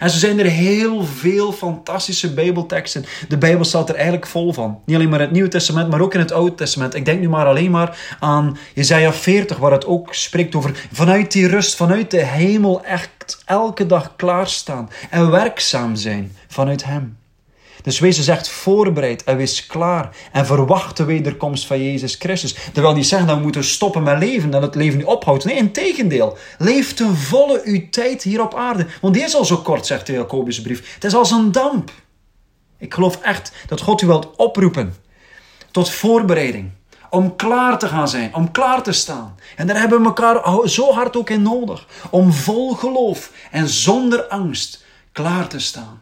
En 0.00 0.10
zo 0.10 0.18
zijn 0.18 0.38
er 0.38 0.46
heel 0.46 1.04
veel 1.04 1.52
fantastische 1.52 2.34
Bijbelteksten. 2.34 3.04
De 3.28 3.38
Bijbel 3.38 3.64
staat 3.64 3.88
er 3.88 3.94
eigenlijk 3.94 4.26
vol 4.26 4.52
van. 4.52 4.80
Niet 4.84 4.96
alleen 4.96 5.08
maar 5.08 5.18
in 5.18 5.24
het 5.24 5.34
Nieuwe 5.34 5.48
Testament, 5.48 5.90
maar 5.90 6.00
ook 6.00 6.14
in 6.14 6.20
het 6.20 6.32
Oude 6.32 6.54
Testament. 6.54 6.94
Ik 6.94 7.04
denk 7.04 7.20
nu 7.20 7.28
maar 7.28 7.46
alleen 7.46 7.70
maar 7.70 8.16
aan 8.20 8.56
Jesaja 8.74 9.12
40, 9.12 9.56
waar 9.56 9.72
het 9.72 9.86
ook 9.86 10.14
spreekt 10.14 10.54
over 10.54 10.88
vanuit 10.92 11.32
die 11.32 11.48
rust, 11.48 11.76
vanuit 11.76 12.10
de 12.10 12.24
hemel 12.24 12.84
echt 12.84 13.42
elke 13.44 13.86
dag 13.86 14.16
klaarstaan 14.16 14.90
en 15.10 15.30
werkzaam 15.30 15.96
zijn 15.96 16.36
vanuit 16.48 16.84
Hem. 16.84 17.21
Dus 17.82 17.98
wees 17.98 18.16
dus 18.16 18.28
echt 18.28 18.48
voorbereid 18.48 19.24
en 19.24 19.36
wees 19.36 19.66
klaar 19.66 20.16
en 20.32 20.46
verwacht 20.46 20.96
de 20.96 21.04
wederkomst 21.04 21.66
van 21.66 21.82
Jezus 21.82 22.14
Christus. 22.14 22.56
Terwijl 22.72 22.94
die 22.94 23.02
zeggen 23.02 23.26
dat 23.26 23.36
we 23.36 23.42
moeten 23.42 23.64
stoppen 23.64 24.02
met 24.02 24.18
leven, 24.18 24.50
dat 24.50 24.62
het 24.62 24.74
leven 24.74 24.98
niet 24.98 25.06
ophoudt. 25.06 25.44
Nee, 25.44 25.56
in 25.56 25.72
tegendeel. 25.72 26.36
Leef 26.58 26.94
ten 26.94 27.16
volle 27.16 27.60
uw 27.64 27.88
tijd 27.90 28.22
hier 28.22 28.42
op 28.42 28.54
aarde. 28.54 28.86
Want 29.00 29.14
die 29.14 29.22
is 29.22 29.34
al 29.34 29.44
zo 29.44 29.56
kort, 29.56 29.86
zegt 29.86 30.06
de 30.06 30.12
Jacobusbrief. 30.12 30.94
Het 30.94 31.04
is 31.04 31.14
als 31.14 31.30
een 31.30 31.52
damp. 31.52 31.90
Ik 32.78 32.94
geloof 32.94 33.20
echt 33.22 33.52
dat 33.66 33.80
God 33.80 34.02
u 34.02 34.06
wilt 34.06 34.36
oproepen 34.36 34.94
tot 35.70 35.90
voorbereiding. 35.90 36.70
Om 37.10 37.36
klaar 37.36 37.78
te 37.78 37.88
gaan 37.88 38.08
zijn, 38.08 38.34
om 38.34 38.50
klaar 38.50 38.82
te 38.82 38.92
staan. 38.92 39.36
En 39.56 39.66
daar 39.66 39.78
hebben 39.78 39.98
we 39.98 40.04
elkaar 40.04 40.68
zo 40.68 40.92
hard 40.92 41.16
ook 41.16 41.30
in 41.30 41.42
nodig. 41.42 41.86
Om 42.10 42.32
vol 42.32 42.74
geloof 42.74 43.32
en 43.50 43.68
zonder 43.68 44.22
angst 44.22 44.84
klaar 45.12 45.48
te 45.48 45.58
staan 45.58 46.00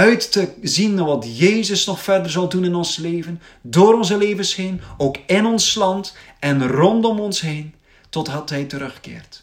uit 0.00 0.32
te 0.32 0.52
zien 0.62 1.04
wat 1.04 1.38
Jezus 1.38 1.86
nog 1.86 2.02
verder 2.02 2.30
zal 2.30 2.48
doen 2.48 2.64
in 2.64 2.74
ons 2.74 2.96
leven, 2.96 3.40
door 3.62 3.94
onze 3.94 4.16
levens 4.16 4.54
heen, 4.54 4.80
ook 4.96 5.16
in 5.26 5.46
ons 5.46 5.74
land 5.74 6.16
en 6.38 6.68
rondom 6.68 7.20
ons 7.20 7.40
heen, 7.40 7.74
totdat 8.08 8.50
Hij 8.50 8.64
terugkeert. 8.64 9.42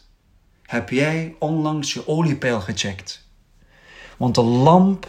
Heb 0.62 0.90
jij 0.90 1.34
onlangs 1.38 1.92
je 1.92 2.08
oliepeil 2.08 2.60
gecheckt? 2.60 3.26
Want 4.16 4.34
de 4.34 4.42
lamp 4.42 5.08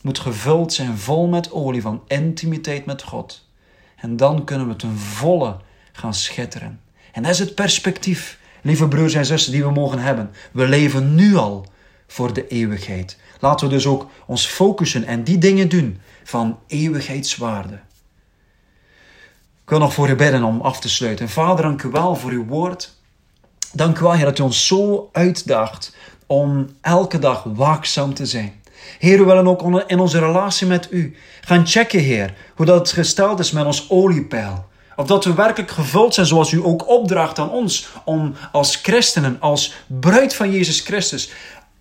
moet 0.00 0.18
gevuld 0.18 0.72
zijn 0.72 0.98
vol 0.98 1.26
met 1.26 1.52
olie 1.52 1.82
van 1.82 2.02
intimiteit 2.06 2.86
met 2.86 3.02
God. 3.02 3.48
En 3.96 4.16
dan 4.16 4.44
kunnen 4.44 4.68
we 4.68 4.76
ten 4.76 4.96
volle 4.96 5.56
gaan 5.92 6.14
schitteren. 6.14 6.80
En 7.12 7.22
dat 7.22 7.32
is 7.32 7.38
het 7.38 7.54
perspectief, 7.54 8.38
lieve 8.62 8.88
broers 8.88 9.14
en 9.14 9.26
zussen, 9.26 9.52
die 9.52 9.64
we 9.64 9.70
mogen 9.70 9.98
hebben. 9.98 10.30
We 10.52 10.68
leven 10.68 11.14
nu 11.14 11.36
al 11.36 11.66
voor 12.10 12.32
de 12.32 12.46
eeuwigheid. 12.46 13.16
Laten 13.40 13.68
we 13.68 13.74
dus 13.74 13.86
ook 13.86 14.10
ons 14.26 14.46
focussen 14.46 15.04
en 15.04 15.24
die 15.24 15.38
dingen 15.38 15.68
doen 15.68 16.00
van 16.24 16.58
eeuwigheidswaarde. 16.66 17.74
Ik 19.62 19.76
wil 19.76 19.78
nog 19.78 19.94
voor 19.94 20.08
u 20.08 20.16
bidden 20.16 20.42
om 20.42 20.60
af 20.60 20.80
te 20.80 20.88
sluiten. 20.88 21.28
Vader, 21.28 21.64
dank 21.64 21.82
u 21.82 21.88
wel 21.88 22.16
voor 22.16 22.30
uw 22.30 22.46
woord. 22.46 22.98
Dank 23.72 23.98
u 23.98 24.02
wel, 24.02 24.12
Heer, 24.12 24.24
dat 24.24 24.38
u 24.38 24.42
ons 24.42 24.66
zo 24.66 25.08
uitdaagt 25.12 25.96
om 26.26 26.68
elke 26.80 27.18
dag 27.18 27.42
waakzaam 27.42 28.14
te 28.14 28.26
zijn. 28.26 28.60
Heer, 28.98 29.18
we 29.18 29.24
willen 29.24 29.46
ook 29.46 29.84
in 29.86 29.98
onze 29.98 30.18
relatie 30.18 30.66
met 30.66 30.88
u 30.90 31.16
gaan 31.40 31.66
checken, 31.66 32.00
Heer, 32.00 32.34
hoe 32.54 32.66
dat 32.66 32.92
gesteld 32.92 33.38
is 33.38 33.50
met 33.50 33.64
ons 33.64 33.90
oliepeil. 33.90 34.68
Of 34.96 35.06
dat 35.06 35.24
we 35.24 35.34
werkelijk 35.34 35.70
gevuld 35.70 36.14
zijn 36.14 36.26
zoals 36.26 36.52
u 36.52 36.64
ook 36.64 36.88
opdraagt 36.88 37.38
aan 37.38 37.50
ons 37.50 37.88
om 38.04 38.34
als 38.52 38.76
christenen, 38.76 39.36
als 39.40 39.74
bruid 39.86 40.34
van 40.34 40.50
Jezus 40.50 40.80
Christus, 40.80 41.30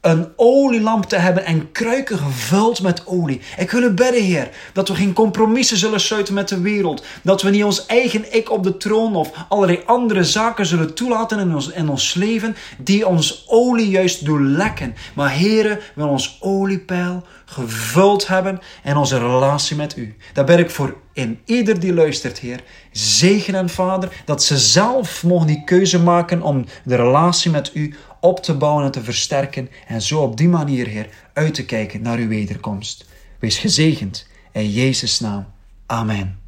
een 0.02 0.28
olielamp 0.36 1.06
te 1.06 1.16
hebben 1.16 1.46
en 1.46 1.72
kruiken 1.72 2.18
gevuld 2.18 2.82
met 2.82 3.08
olie. 3.08 3.42
Ik 3.58 3.72
wil 3.72 3.84
u 3.84 3.90
bidden, 3.90 4.24
Heer, 4.24 4.50
dat 4.74 4.88
we 4.88 4.96
geen 4.96 5.14
compromissen 5.14 5.78
zullen 5.78 6.00
sluiten 6.00 6.34
met 6.34 6.48
de 6.48 6.62
wereld. 6.62 7.04
Dat 7.22 7.42
we 7.42 7.50
niet 7.50 7.64
ons 7.64 7.86
eigen 7.86 8.36
ik 8.36 8.52
op 8.52 8.64
de 8.64 8.78
troon 8.78 9.16
of 9.16 9.32
allerlei 9.50 9.82
andere 9.86 10.24
zaken 10.24 10.66
zullen 10.66 10.94
toelaten 10.94 11.40
in 11.40 11.54
ons, 11.56 11.70
in 11.70 11.90
ons 11.90 12.14
leven 12.14 12.56
die 12.78 13.08
ons 13.08 13.44
olie 13.48 13.90
juist 13.90 14.26
doen 14.26 14.52
lekken. 14.52 14.96
Maar 15.14 15.32
Heer, 15.32 15.92
wil 15.96 16.08
ons 16.08 16.38
oliepeil 16.42 17.24
gevuld 17.46 18.28
hebben 18.28 18.60
in 18.84 18.98
onze 18.98 19.18
relatie 19.18 19.76
met 19.76 19.98
U. 19.98 20.16
Daar 20.34 20.46
ben 20.46 20.60
ik 20.60 20.70
voor 20.70 20.96
in 21.14 21.40
ieder 21.46 21.80
die 21.80 21.94
luistert, 21.94 22.40
Heer. 22.40 22.60
Zegen 22.92 23.56
en 23.56 23.70
Vader, 23.70 24.10
dat 24.26 24.44
ze 24.44 24.58
zelf 24.58 25.24
mogen 25.24 25.48
die 25.48 25.64
keuze 25.64 26.00
maken 26.00 26.42
om 26.42 26.66
de 26.84 26.96
relatie 26.96 27.52
met 27.52 27.72
U 27.74 27.96
op 28.20 28.44
te 28.44 28.58
bouwen 28.58 28.86
en 28.86 28.92
te 28.92 29.04
versterken. 29.04 29.70
En 29.88 30.02
zo 30.02 30.22
op 30.22 30.38
die 30.38 30.50
manier, 30.50 30.88
Heer, 30.88 31.10
uit 31.34 31.54
te 31.54 31.66
kijken 31.66 32.02
naar 32.02 32.18
uw 32.18 32.28
wederkomst. 32.28 33.06
Wees 33.40 33.58
gezegend 33.58 34.28
in 34.52 34.72
Jezus' 34.72 35.20
naam. 35.20 35.46
Amen. 35.86 36.39